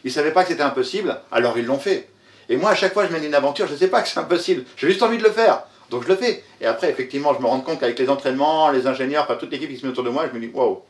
Ils 0.05 0.09
ne 0.09 0.11
savaient 0.11 0.33
pas 0.33 0.43
que 0.43 0.49
c'était 0.49 0.63
impossible, 0.63 1.21
alors 1.31 1.59
ils 1.59 1.67
l'ont 1.67 1.79
fait. 1.79 2.09
Et 2.49 2.57
moi, 2.57 2.71
à 2.71 2.75
chaque 2.75 2.95
fois, 2.95 3.07
je 3.07 3.13
mène 3.13 3.25
une 3.25 3.35
aventure, 3.35 3.67
je 3.67 3.75
ne 3.75 3.79
sais 3.79 3.89
pas 3.89 4.01
que 4.01 4.09
c'est 4.09 4.19
impossible. 4.19 4.65
J'ai 4.77 4.89
juste 4.89 5.03
envie 5.03 5.19
de 5.19 5.23
le 5.23 5.31
faire. 5.31 5.65
Donc 5.91 6.05
je 6.05 6.09
le 6.09 6.17
fais. 6.17 6.43
Et 6.61 6.67
après, 6.67 6.91
effectivement, 6.91 7.35
je 7.35 7.41
me 7.41 7.47
rends 7.47 7.61
compte 7.61 7.79
qu'avec 7.79 7.99
les 7.99 8.09
entraînements, 8.09 8.71
les 8.71 8.87
ingénieurs, 8.87 9.25
enfin 9.25 9.37
toute 9.37 9.51
l'équipe 9.51 9.69
qui 9.69 9.77
se 9.77 9.85
met 9.85 9.93
autour 9.93 10.05
de 10.05 10.11
moi, 10.11 10.27
je 10.29 10.39
me 10.39 10.45
dis, 10.45 10.51
waouh, 10.53 10.81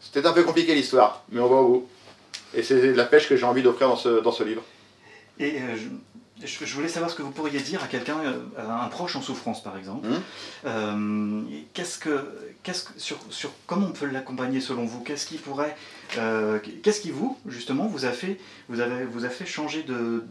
c'était 0.00 0.26
un 0.26 0.32
peu 0.32 0.42
compliqué 0.42 0.74
l'histoire, 0.74 1.22
mais 1.30 1.40
on 1.40 1.48
va 1.48 1.56
au 1.56 1.68
bout. 1.68 1.88
Et 2.54 2.62
c'est 2.62 2.92
la 2.92 3.04
pêche 3.04 3.28
que 3.28 3.36
j'ai 3.36 3.46
envie 3.46 3.62
d'offrir 3.62 3.88
dans 3.88 3.96
ce, 3.96 4.20
dans 4.20 4.32
ce 4.32 4.44
livre. 4.44 4.62
Et 5.38 5.56
euh, 5.56 5.76
je, 6.44 6.74
voulais 6.74 6.88
savoir 6.88 7.10
ce 7.10 7.16
que 7.16 7.22
vous 7.22 7.30
pourriez 7.30 7.60
dire 7.60 7.82
à 7.82 7.86
quelqu'un, 7.86 8.18
euh, 8.24 8.40
à 8.58 8.84
un 8.84 8.88
proche 8.88 9.16
en 9.16 9.22
souffrance 9.22 9.62
par 9.62 9.76
exemple. 9.76 10.06
Hum. 10.06 10.20
Euh, 10.66 11.42
qu'est-ce 11.74 11.98
que, 11.98 12.24
qu'est-ce 12.62 12.84
que, 12.84 13.00
sur, 13.00 13.18
sur 13.30 13.50
comment 13.66 13.88
on 13.88 13.92
peut 13.92 14.06
l'accompagner 14.06 14.60
selon 14.60 14.84
vous? 14.84 15.02
Qu'est-ce 15.02 15.26
qui 15.26 15.36
pourrait, 15.36 15.76
euh, 16.18 16.58
qu'est-ce 16.82 17.00
qui 17.00 17.10
vous 17.10 17.38
justement 17.46 17.86
vous 17.86 18.04
a 18.04 18.10
fait, 18.10 18.38
vous 18.68 18.80
avez, 18.80 19.04
vous 19.04 19.24
a 19.24 19.28
fait 19.28 19.46
changer 19.46 19.84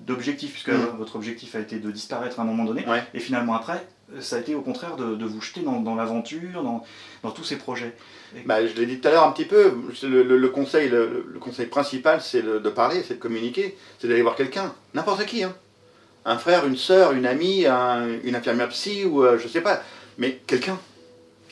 d'objectif? 0.06 0.52
Puisque 0.52 0.70
hum. 0.70 0.98
votre 0.98 1.16
objectif 1.16 1.56
a 1.56 1.60
été 1.60 1.78
de 1.78 1.92
disparaître 1.92 2.40
à 2.40 2.44
un 2.44 2.46
moment 2.46 2.66
donné 2.66 2.86
et 3.14 3.20
finalement 3.20 3.54
après 3.54 3.86
ça 4.20 4.36
a 4.36 4.40
été 4.40 4.56
au 4.56 4.62
contraire 4.62 4.98
de, 4.98 5.26
vous 5.26 5.40
jeter 5.40 5.62
dans, 5.62 5.96
l'aventure, 5.96 6.62
dans, 6.62 6.84
dans, 7.24 7.32
tous 7.32 7.46
ces 7.46 7.56
projets. 7.56 7.96
Bah, 8.46 8.66
je 8.66 8.74
l'ai 8.74 8.86
dit 8.86 9.00
tout 9.00 9.08
à 9.08 9.12
l'heure 9.12 9.26
un 9.26 9.32
petit 9.32 9.46
peu, 9.46 9.72
le, 10.04 10.48
conseil, 10.50 10.90
le, 10.90 11.38
conseil 11.40 11.68
principal 11.68 12.20
c'est 12.22 12.42
de 12.42 12.70
parler, 12.70 13.04
c'est 13.08 13.14
de 13.14 13.20
communiquer, 13.20 13.78
c'est 14.00 14.10
d'aller 14.10 14.22
voir 14.22 14.36
quelqu'un, 14.36 14.74
n'importe 14.94 15.26
qui. 15.26 15.44
Hein 15.44 15.56
un 16.26 16.38
frère, 16.38 16.66
une 16.66 16.78
sœur, 16.78 17.14
une 17.14 17.26
amie, 17.26 17.66
une 18.24 18.36
infirmière 18.36 18.70
psy, 18.70 19.06
ou 19.06 19.24
euh, 19.24 19.38
je 19.40 19.48
sais 19.48 19.62
pas, 19.62 19.82
mais 20.18 20.40
quelqu'un. 20.48 20.78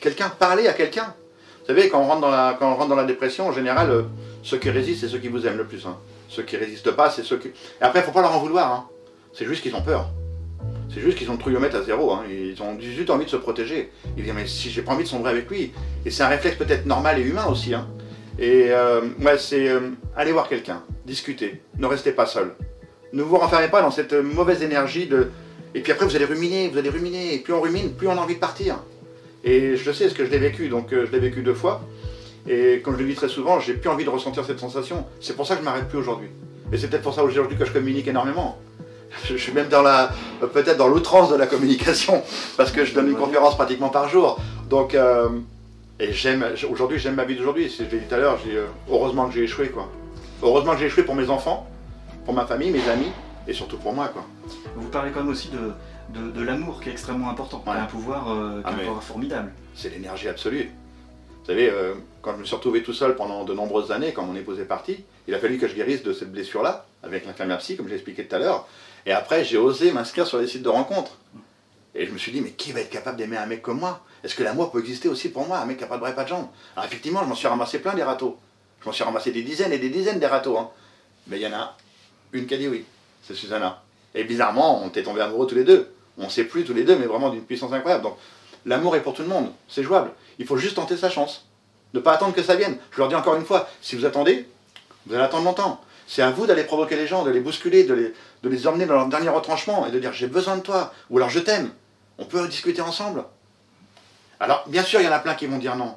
Quelqu'un, 0.00 0.28
parler 0.28 0.68
à 0.68 0.72
quelqu'un. 0.72 1.14
Vous 1.60 1.66
savez, 1.66 1.88
quand 1.88 2.00
on 2.00 2.06
rentre 2.06 2.20
dans 2.22 2.30
la, 2.30 2.56
quand 2.58 2.72
on 2.72 2.76
rentre 2.76 2.88
dans 2.88 2.96
la 2.96 3.04
dépression, 3.04 3.48
en 3.48 3.52
général, 3.52 3.90
euh, 3.90 4.02
ceux 4.42 4.58
qui 4.58 4.70
résistent, 4.70 5.02
c'est 5.02 5.08
ceux 5.08 5.18
qui 5.18 5.28
vous 5.28 5.46
aiment 5.46 5.58
le 5.58 5.66
plus. 5.66 5.84
Hein. 5.86 5.96
Ceux 6.28 6.42
qui 6.42 6.56
résistent 6.56 6.92
pas, 6.92 7.10
c'est 7.10 7.22
ceux 7.22 7.38
qui. 7.38 7.48
Et 7.48 7.52
après, 7.82 8.02
faut 8.02 8.12
pas 8.12 8.22
leur 8.22 8.34
en 8.34 8.40
vouloir. 8.40 8.72
Hein. 8.72 8.88
C'est 9.32 9.44
juste 9.44 9.62
qu'ils 9.62 9.74
ont 9.74 9.82
peur. 9.82 10.08
C'est 10.92 11.00
juste 11.00 11.18
qu'ils 11.18 11.28
ont 11.30 11.34
le 11.34 11.38
trouillomètre 11.38 11.76
à 11.76 11.82
zéro. 11.82 12.12
Hein. 12.12 12.24
Ils 12.28 12.60
ont 12.62 12.78
juste 12.80 13.10
envie 13.10 13.24
de 13.24 13.30
se 13.30 13.36
protéger. 13.36 13.90
Ils 14.16 14.24
disent, 14.24 14.32
mais 14.34 14.46
si 14.46 14.70
j'ai 14.70 14.82
pas 14.82 14.92
envie 14.92 15.04
de 15.04 15.08
sombrer 15.08 15.30
avec 15.30 15.50
lui. 15.50 15.72
Et 16.04 16.10
c'est 16.10 16.22
un 16.22 16.28
réflexe 16.28 16.56
peut-être 16.56 16.86
normal 16.86 17.18
et 17.18 17.22
humain 17.22 17.46
aussi. 17.46 17.72
Et 18.38 18.68
euh, 18.70 19.02
ouais, 19.20 19.38
c'est 19.38 19.70
aller 20.16 20.32
voir 20.32 20.48
quelqu'un, 20.48 20.82
discuter, 21.04 21.62
ne 21.76 21.86
restez 21.86 22.12
pas 22.12 22.26
seul. 22.26 22.54
Ne 23.12 23.22
vous 23.22 23.36
renfermez 23.36 23.68
pas 23.68 23.82
dans 23.82 23.90
cette 23.90 24.12
mauvaise 24.12 24.62
énergie 24.62 25.06
de. 25.06 25.30
Et 25.74 25.80
puis 25.80 25.92
après, 25.92 26.04
vous 26.04 26.16
allez 26.16 26.24
ruminer, 26.24 26.68
vous 26.68 26.78
allez 26.78 26.90
ruminer. 26.90 27.34
Et 27.34 27.38
plus 27.38 27.52
on 27.52 27.60
rumine, 27.60 27.92
plus 27.92 28.08
on 28.08 28.12
a 28.12 28.20
envie 28.20 28.34
de 28.34 28.40
partir. 28.40 28.78
Et 29.44 29.76
je 29.76 29.90
sais 29.90 30.08
ce 30.08 30.14
que 30.14 30.24
je 30.24 30.30
l'ai 30.30 30.38
vécu, 30.38 30.68
donc 30.68 30.92
euh, 30.92 31.06
je 31.06 31.12
l'ai 31.12 31.18
vécu 31.18 31.42
deux 31.42 31.54
fois. 31.54 31.82
Et 32.48 32.80
comme 32.84 32.94
je 32.96 33.02
le 33.02 33.08
dis 33.08 33.14
très 33.14 33.28
souvent, 33.28 33.60
j'ai 33.60 33.74
plus 33.74 33.88
envie 33.88 34.04
de 34.04 34.10
ressentir 34.10 34.44
cette 34.44 34.60
sensation. 34.60 35.06
C'est 35.20 35.34
pour 35.34 35.46
ça 35.46 35.54
que 35.54 35.60
je 35.60 35.64
m'arrête 35.64 35.88
plus 35.88 35.98
aujourd'hui. 35.98 36.28
Et 36.72 36.78
c'est 36.78 36.88
peut-être 36.88 37.02
pour 37.02 37.14
ça 37.14 37.24
aujourd'hui 37.24 37.56
que 37.56 37.64
je 37.64 37.72
communique 37.72 38.08
énormément. 38.08 38.58
Je, 39.24 39.36
suis 39.36 39.52
même 39.52 39.66
dans 39.66 39.82
la, 39.82 40.12
peut-être 40.54 40.76
dans 40.76 40.86
l'outrance 40.86 41.30
de 41.30 41.34
la 41.34 41.48
communication, 41.48 42.22
parce 42.56 42.70
que 42.70 42.84
je 42.84 42.94
donne 42.94 43.08
une 43.08 43.16
conférence 43.16 43.56
pratiquement 43.56 43.88
par 43.88 44.08
jour. 44.08 44.38
Donc, 44.68 44.94
euh, 44.94 45.28
et 45.98 46.12
j'aime, 46.12 46.44
aujourd'hui, 46.70 47.00
j'aime 47.00 47.16
ma 47.16 47.24
vie 47.24 47.34
d'aujourd'hui. 47.34 47.68
Je 47.68 47.82
l'ai 47.82 47.98
dit 47.98 48.06
tout 48.08 48.14
à 48.14 48.18
l'heure, 48.18 48.38
euh, 48.46 48.66
heureusement 48.88 49.26
que 49.26 49.34
j'ai 49.34 49.42
échoué, 49.42 49.70
quoi. 49.70 49.88
Heureusement 50.44 50.74
que 50.74 50.78
j'ai 50.78 50.86
échoué 50.86 51.02
pour 51.02 51.16
mes 51.16 51.28
enfants, 51.28 51.68
pour 52.30 52.36
ma 52.36 52.46
famille, 52.46 52.70
mes 52.70 52.88
amis, 52.88 53.10
et 53.48 53.52
surtout 53.52 53.76
pour 53.76 53.92
moi, 53.92 54.06
quoi. 54.06 54.24
Vous 54.76 54.88
parlez 54.88 55.10
quand 55.10 55.18
même 55.18 55.30
aussi 55.30 55.48
de, 55.48 56.20
de, 56.30 56.42
l'amour 56.44 56.80
qui 56.80 56.88
est 56.88 56.92
extrêmement 56.92 57.28
important, 57.28 57.60
un 57.66 57.86
pouvoir, 57.86 58.30
euh, 58.30 58.62
ah, 58.64 58.70
un 58.70 58.74
pouvoir 58.74 59.02
formidable. 59.02 59.52
C'est 59.74 59.88
l'énergie 59.88 60.28
absolue. 60.28 60.70
Vous 61.40 61.46
savez, 61.46 61.68
euh, 61.68 61.94
quand 62.22 62.34
je 62.34 62.36
me 62.36 62.44
suis 62.44 62.54
retrouvé 62.54 62.84
tout 62.84 62.92
seul 62.92 63.16
pendant 63.16 63.42
de 63.42 63.52
nombreuses 63.52 63.90
années, 63.90 64.12
quand 64.12 64.22
mon 64.22 64.36
épouse 64.36 64.60
est 64.60 64.64
partie, 64.64 65.04
il 65.26 65.34
a 65.34 65.40
fallu 65.40 65.58
que 65.58 65.66
je 65.66 65.74
guérisse 65.74 66.04
de 66.04 66.12
cette 66.12 66.30
blessure-là, 66.30 66.86
avec 67.02 67.26
l'infirmière 67.26 67.58
psy, 67.58 67.76
comme 67.76 67.88
j'ai 67.88 67.96
expliqué 67.96 68.24
tout 68.24 68.36
à 68.36 68.38
l'heure. 68.38 68.68
Et 69.06 69.10
après, 69.10 69.42
j'ai 69.42 69.58
osé 69.58 69.90
m'inscrire 69.90 70.28
sur 70.28 70.38
les 70.38 70.46
sites 70.46 70.62
de 70.62 70.68
rencontres. 70.68 71.18
Et 71.96 72.06
je 72.06 72.12
me 72.12 72.18
suis 72.18 72.30
dit, 72.30 72.42
mais 72.42 72.52
qui 72.52 72.70
va 72.70 72.78
être 72.78 72.90
capable 72.90 73.16
d'aimer 73.16 73.38
un 73.38 73.46
mec 73.46 73.60
comme 73.60 73.80
moi? 73.80 74.04
Est-ce 74.22 74.36
que 74.36 74.44
l'amour 74.44 74.70
peut 74.70 74.78
exister 74.78 75.08
aussi 75.08 75.30
pour 75.30 75.48
moi, 75.48 75.58
un 75.58 75.66
mec 75.66 75.78
qui 75.78 75.82
n'a 75.82 75.88
pas 75.88 75.96
de 75.96 76.00
bras 76.00 76.12
pas 76.12 76.22
de 76.22 76.28
jambes 76.28 76.46
Alors 76.76 76.84
effectivement, 76.84 77.24
je 77.24 77.28
m'en 77.28 77.34
suis 77.34 77.48
ramassé 77.48 77.80
plein 77.80 77.94
des 77.94 78.04
râteaux. 78.04 78.38
Je 78.82 78.86
m'en 78.86 78.92
suis 78.92 79.02
ramassé 79.02 79.32
des 79.32 79.42
dizaines 79.42 79.72
et 79.72 79.78
des 79.78 79.90
dizaines 79.90 80.20
des 80.20 80.28
râteaux. 80.28 80.56
Hein. 80.56 80.70
Mais 81.26 81.38
il 81.38 81.42
y 81.42 81.46
en 81.48 81.58
a 81.58 81.76
une 82.32 82.46
qui 82.46 82.54
a 82.54 82.58
dit 82.58 82.68
oui, 82.68 82.84
c'est 83.22 83.34
Susanna. 83.34 83.82
Et 84.14 84.24
bizarrement, 84.24 84.82
on 84.82 84.88
était 84.88 85.02
tombés 85.02 85.20
amoureux 85.20 85.46
tous 85.46 85.54
les 85.54 85.64
deux. 85.64 85.92
On 86.18 86.24
ne 86.24 86.28
sait 86.28 86.44
plus 86.44 86.64
tous 86.64 86.74
les 86.74 86.84
deux, 86.84 86.96
mais 86.96 87.06
vraiment 87.06 87.30
d'une 87.30 87.44
puissance 87.44 87.72
incroyable. 87.72 88.04
Donc 88.04 88.16
l'amour 88.66 88.96
est 88.96 89.02
pour 89.02 89.14
tout 89.14 89.22
le 89.22 89.28
monde, 89.28 89.50
c'est 89.68 89.82
jouable. 89.82 90.10
Il 90.38 90.46
faut 90.46 90.56
juste 90.56 90.76
tenter 90.76 90.96
sa 90.96 91.10
chance. 91.10 91.46
Ne 91.94 92.00
pas 92.00 92.12
attendre 92.12 92.34
que 92.34 92.42
ça 92.42 92.56
vienne. 92.56 92.78
Je 92.92 92.98
leur 92.98 93.08
dis 93.08 93.14
encore 93.14 93.36
une 93.36 93.44
fois, 93.44 93.68
si 93.80 93.96
vous 93.96 94.04
attendez, 94.04 94.48
vous 95.06 95.14
allez 95.14 95.24
attendre 95.24 95.44
longtemps. 95.44 95.80
C'est 96.06 96.22
à 96.22 96.30
vous 96.30 96.46
d'aller 96.46 96.64
provoquer 96.64 96.96
les 96.96 97.06
gens, 97.06 97.24
de 97.24 97.30
les 97.30 97.40
bousculer, 97.40 97.84
de 97.84 97.94
les, 97.94 98.14
de 98.42 98.48
les 98.48 98.66
emmener 98.66 98.86
dans 98.86 98.94
leur 98.94 99.06
dernier 99.06 99.28
retranchement 99.28 99.86
et 99.86 99.90
de 99.90 99.98
dire 99.98 100.12
j'ai 100.12 100.26
besoin 100.26 100.56
de 100.56 100.62
toi, 100.62 100.92
ou 101.08 101.18
alors 101.18 101.30
je 101.30 101.40
t'aime. 101.40 101.70
On 102.18 102.24
peut 102.24 102.46
discuter 102.48 102.80
ensemble. 102.80 103.24
Alors, 104.40 104.64
bien 104.68 104.82
sûr, 104.82 105.00
il 105.00 105.04
y 105.04 105.08
en 105.08 105.12
a 105.12 105.18
plein 105.18 105.34
qui 105.34 105.46
vont 105.46 105.58
dire 105.58 105.76
non, 105.76 105.96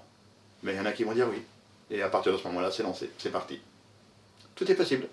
mais 0.61 0.73
il 0.73 0.77
y 0.77 0.79
en 0.79 0.85
a 0.85 0.91
qui 0.91 1.03
vont 1.03 1.13
dire 1.13 1.27
oui. 1.29 1.41
Et 1.89 2.01
à 2.01 2.09
partir 2.09 2.31
de 2.31 2.37
ce 2.37 2.43
moment-là, 2.47 2.71
c'est 2.71 2.83
lancé, 2.83 3.09
c'est 3.17 3.31
parti. 3.31 3.59
Tout 4.55 4.69
est 4.71 4.75
possible. 4.75 5.07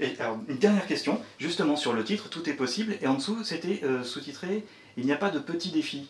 Et 0.00 0.14
alors, 0.18 0.38
une 0.48 0.58
dernière 0.58 0.86
question, 0.86 1.20
justement 1.38 1.76
sur 1.76 1.92
le 1.92 2.04
titre, 2.04 2.28
Tout 2.28 2.48
est 2.48 2.54
possible, 2.54 2.94
et 3.00 3.06
en 3.06 3.14
dessous, 3.14 3.44
c'était 3.44 3.80
euh, 3.84 4.02
sous-titré 4.02 4.64
Il 4.96 5.06
n'y 5.06 5.12
a 5.12 5.16
pas 5.16 5.30
de 5.30 5.38
petits 5.38 5.70
défis. 5.70 6.08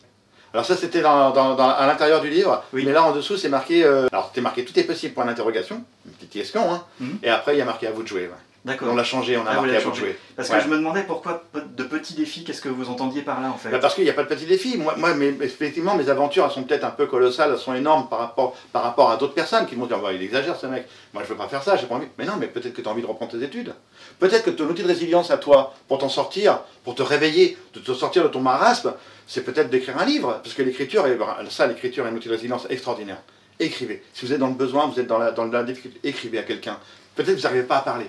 Alors 0.53 0.65
ça 0.65 0.77
c'était 0.77 1.03
à 1.05 1.87
l'intérieur 1.87 2.23
du 2.23 2.31
livre, 2.31 2.65
mais 2.73 2.85
là 2.85 3.05
en 3.05 3.13
dessous 3.13 3.37
c'est 3.37 3.51
marqué, 3.51 3.85
euh, 3.85 4.07
alors 4.11 4.29
c'était 4.29 4.41
marqué 4.41 4.65
tout 4.65 4.79
est 4.79 4.85
possible 4.85 5.13
point 5.13 5.27
d'interrogation, 5.27 5.85
une 6.07 6.13
petite 6.13 6.31
question, 6.31 6.73
hein. 6.73 6.85
Mhm. 6.99 7.19
et 7.23 7.29
après 7.29 7.55
il 7.55 7.59
y 7.59 7.61
a 7.61 7.67
marqué 7.67 7.87
à 7.87 7.91
vous 7.91 8.03
de 8.03 8.09
jouer. 8.09 8.31
D'accord. 8.67 8.89
On 8.91 8.97
l'a 8.97 9.05
changé, 9.05 9.37
on 9.37 9.47
a 9.47 9.51
ah, 9.51 9.55
marqué 9.55 9.77
à 9.77 9.79
vous 9.79 9.93
de 9.93 9.97
jouer. 9.97 10.19
Parce 10.35 10.49
que 10.49 10.59
je 10.59 10.67
me 10.67 10.77
demandais 10.77 11.05
pourquoi 11.05 11.45
de 11.55 11.85
petits 11.85 12.15
défis, 12.15 12.43
qu'est-ce 12.43 12.61
que 12.61 12.69
vous 12.69 12.91
entendiez 12.91 13.23
par 13.23 13.41
là 13.41 13.51
en 13.51 13.57
fait 13.57 13.71
bah, 13.71 13.79
Parce 13.79 13.95
qu'il 13.95 14.03
n'y 14.03 14.11
a 14.11 14.13
pas 14.13 14.25
de 14.25 14.29
petits 14.29 14.45
défis. 14.45 14.77
Moi, 14.77 14.97
moi 14.97 15.13
effectivement, 15.41 15.95
mes 15.95 16.09
aventures 16.09 16.45
elles 16.45 16.51
sont 16.51 16.65
peut-être 16.65 16.83
un 16.83 16.91
peu 16.91 17.07
colossales, 17.07 17.53
elles 17.53 17.61
sont 17.61 17.75
énormes 17.75 18.09
par 18.09 18.19
rapport, 18.19 18.57
par 18.73 18.83
rapport 18.83 19.09
à 19.13 19.19
d'autres 19.19 19.35
personnes 19.35 19.67
qui 19.67 19.77
vont 19.77 19.87
dire 19.87 20.01
bah, 20.01 20.13
il 20.13 20.21
exagère 20.21 20.57
ce 20.57 20.67
mec, 20.67 20.89
moi 21.15 21.23
je 21.23 21.29
veux 21.29 21.37
pas 21.37 21.47
faire 21.47 21.63
ça, 21.63 21.77
j'ai 21.77 21.87
pas 21.87 21.95
envie. 21.95 22.09
Mais 22.19 22.25
non, 22.25 22.33
mais 22.41 22.49
peut-être 22.49 22.75
que 22.75 22.83
tu 22.83 22.89
as 22.89 22.91
envie 22.91 23.03
de 23.03 23.07
reprendre 23.07 23.31
tes 23.31 23.45
études. 23.45 23.73
Peut-être 24.19 24.43
que 24.43 24.51
ton 24.51 24.65
outil 24.65 24.83
de 24.83 24.89
résilience 24.89 25.31
à 25.31 25.39
toi, 25.39 25.73
pour 25.87 25.99
t'en 25.99 26.09
sortir, 26.09 26.59
pour 26.83 26.97
te 26.97 27.03
réveiller, 27.03 27.57
de 27.73 27.79
te 27.79 27.93
sortir 27.93 28.25
de 28.25 28.29
ton 28.29 28.41
marasme, 28.41 28.95
c'est 29.29 29.45
peut-être 29.45 29.71
d'écrire 29.71 29.97
un 29.97 30.05
livre, 30.05 30.41
parce 30.43 30.57
que 30.57 30.63
l'écriture, 30.63 31.05
ça, 31.51 31.69
l'écriture 31.69 32.05
est 32.05 32.11
un 32.11 32.17
outil 32.17 32.27
de 32.27 32.35
résilience 32.35 32.67
extraordinaire. 32.69 33.19
Écrivez. 33.61 34.03
Si 34.13 34.27
vous 34.27 34.33
êtes 34.33 34.41
dans 34.41 34.49
le 34.49 34.55
besoin, 34.55 34.87
vous 34.87 34.99
êtes 34.99 35.07
dans 35.07 35.19
la, 35.19 35.31
dans 35.31 35.45
la 35.45 35.63
difficulté, 35.63 36.01
écrivez 36.03 36.41
à 36.41 36.43
quelqu'un. 36.43 36.79
Peut-être 37.15 37.31
que 37.31 37.41
vous 37.41 37.43
n'arrivez 37.43 37.63
pas 37.63 37.79
à 37.79 37.83
parler, 37.83 38.07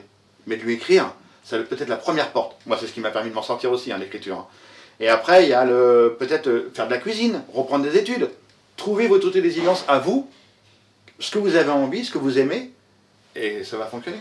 mais 0.48 0.58
de 0.58 0.64
lui 0.64 0.74
écrire, 0.74 1.14
c'est 1.44 1.64
peut-être 1.64 1.90
la 1.90 1.98
première 1.98 2.32
porte. 2.32 2.56
Moi, 2.66 2.78
c'est 2.80 2.88
ce 2.88 2.94
qui 2.94 3.00
m'a 3.00 3.12
permis 3.12 3.30
de 3.30 3.36
m'en 3.36 3.44
sortir 3.44 3.72
aussi, 3.72 3.92
hein, 3.92 3.98
l'écriture. 3.98 4.48
Et 5.00 5.10
après, 5.10 5.44
il 5.44 5.50
y 5.50 5.54
a 5.54 5.64
le 5.64 6.16
peut-être 6.18 6.48
euh, 6.48 6.72
faire 6.74 6.88
de 6.88 6.92
la 6.92 6.98
cuisine, 6.98 7.44
reprendre 7.54 7.86
des 7.86 7.98
études, 7.98 8.30
trouver 8.76 9.08
votre 9.08 9.30
résilience 9.30 9.86
à 9.88 10.00
vous, 10.00 10.30
ce 11.20 11.32
que 11.32 11.38
vous 11.38 11.56
avez 11.56 11.70
envie, 11.70 12.04
ce 12.04 12.12
que 12.12 12.18
vous 12.18 12.40
aimez, 12.40 12.72
et 13.36 13.64
ça 13.64 13.78
va 13.78 13.86
fonctionner. 13.86 14.20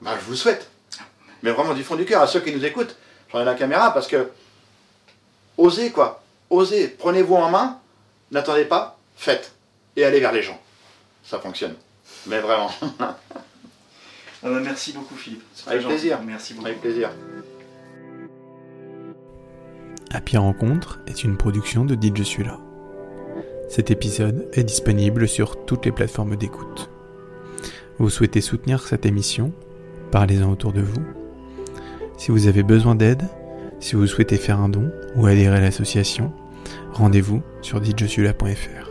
Ben, 0.00 0.12
je 0.18 0.24
vous 0.24 0.34
souhaite. 0.34 0.68
Mais 1.42 1.50
vraiment 1.50 1.74
du 1.74 1.84
fond 1.84 1.94
du 1.94 2.04
cœur, 2.04 2.22
à 2.22 2.26
ceux 2.26 2.40
qui 2.40 2.52
nous 2.52 2.64
écoutent, 2.64 2.96
j'en 3.30 3.40
ai 3.40 3.44
la 3.44 3.54
caméra 3.54 3.92
parce 3.92 4.08
que 4.08 4.30
osez 5.56 5.90
quoi, 5.90 6.22
osez, 6.50 6.88
prenez-vous 6.88 7.36
en 7.36 7.50
main, 7.50 7.78
n'attendez 8.30 8.64
pas, 8.64 8.98
faites 9.16 9.52
et 9.96 10.04
allez 10.04 10.20
vers 10.20 10.32
les 10.32 10.42
gens. 10.42 10.60
Ça 11.24 11.38
fonctionne. 11.38 11.76
Mais 12.26 12.40
vraiment. 12.40 12.70
Euh, 14.44 14.60
merci 14.62 14.92
beaucoup 14.92 15.14
Philippe. 15.14 15.42
Avec 15.66 15.84
plaisir. 15.84 16.20
Merci 16.24 16.54
beaucoup. 16.54 16.66
Avec 16.66 16.80
plaisir. 16.80 17.10
Happy 20.10 20.36
Rencontre 20.36 21.00
est 21.06 21.24
une 21.24 21.36
production 21.36 21.84
de 21.84 21.94
Dit 21.94 22.12
Je 22.14 22.22
suis 22.22 22.44
là. 22.44 22.58
Cet 23.68 23.90
épisode 23.90 24.48
est 24.52 24.64
disponible 24.64 25.26
sur 25.26 25.64
toutes 25.64 25.86
les 25.86 25.92
plateformes 25.92 26.36
d'écoute. 26.36 26.90
Vous 27.98 28.10
souhaitez 28.10 28.40
soutenir 28.40 28.86
cette 28.86 29.06
émission? 29.06 29.52
Parlez-en 30.10 30.50
autour 30.50 30.72
de 30.72 30.82
vous. 30.82 31.02
Si 32.16 32.30
vous 32.30 32.46
avez 32.46 32.62
besoin 32.62 32.94
d'aide, 32.94 33.22
si 33.80 33.96
vous 33.96 34.06
souhaitez 34.06 34.36
faire 34.36 34.60
un 34.60 34.68
don 34.68 34.92
ou 35.16 35.26
adhérer 35.26 35.56
à 35.56 35.60
l'association, 35.60 36.32
rendez-vous 36.92 37.42
sur 37.62 37.80
ditjesula.fr. 37.80 38.90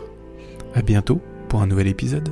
A 0.74 0.82
bientôt 0.82 1.20
pour 1.48 1.62
un 1.62 1.66
nouvel 1.66 1.86
épisode. 1.86 2.28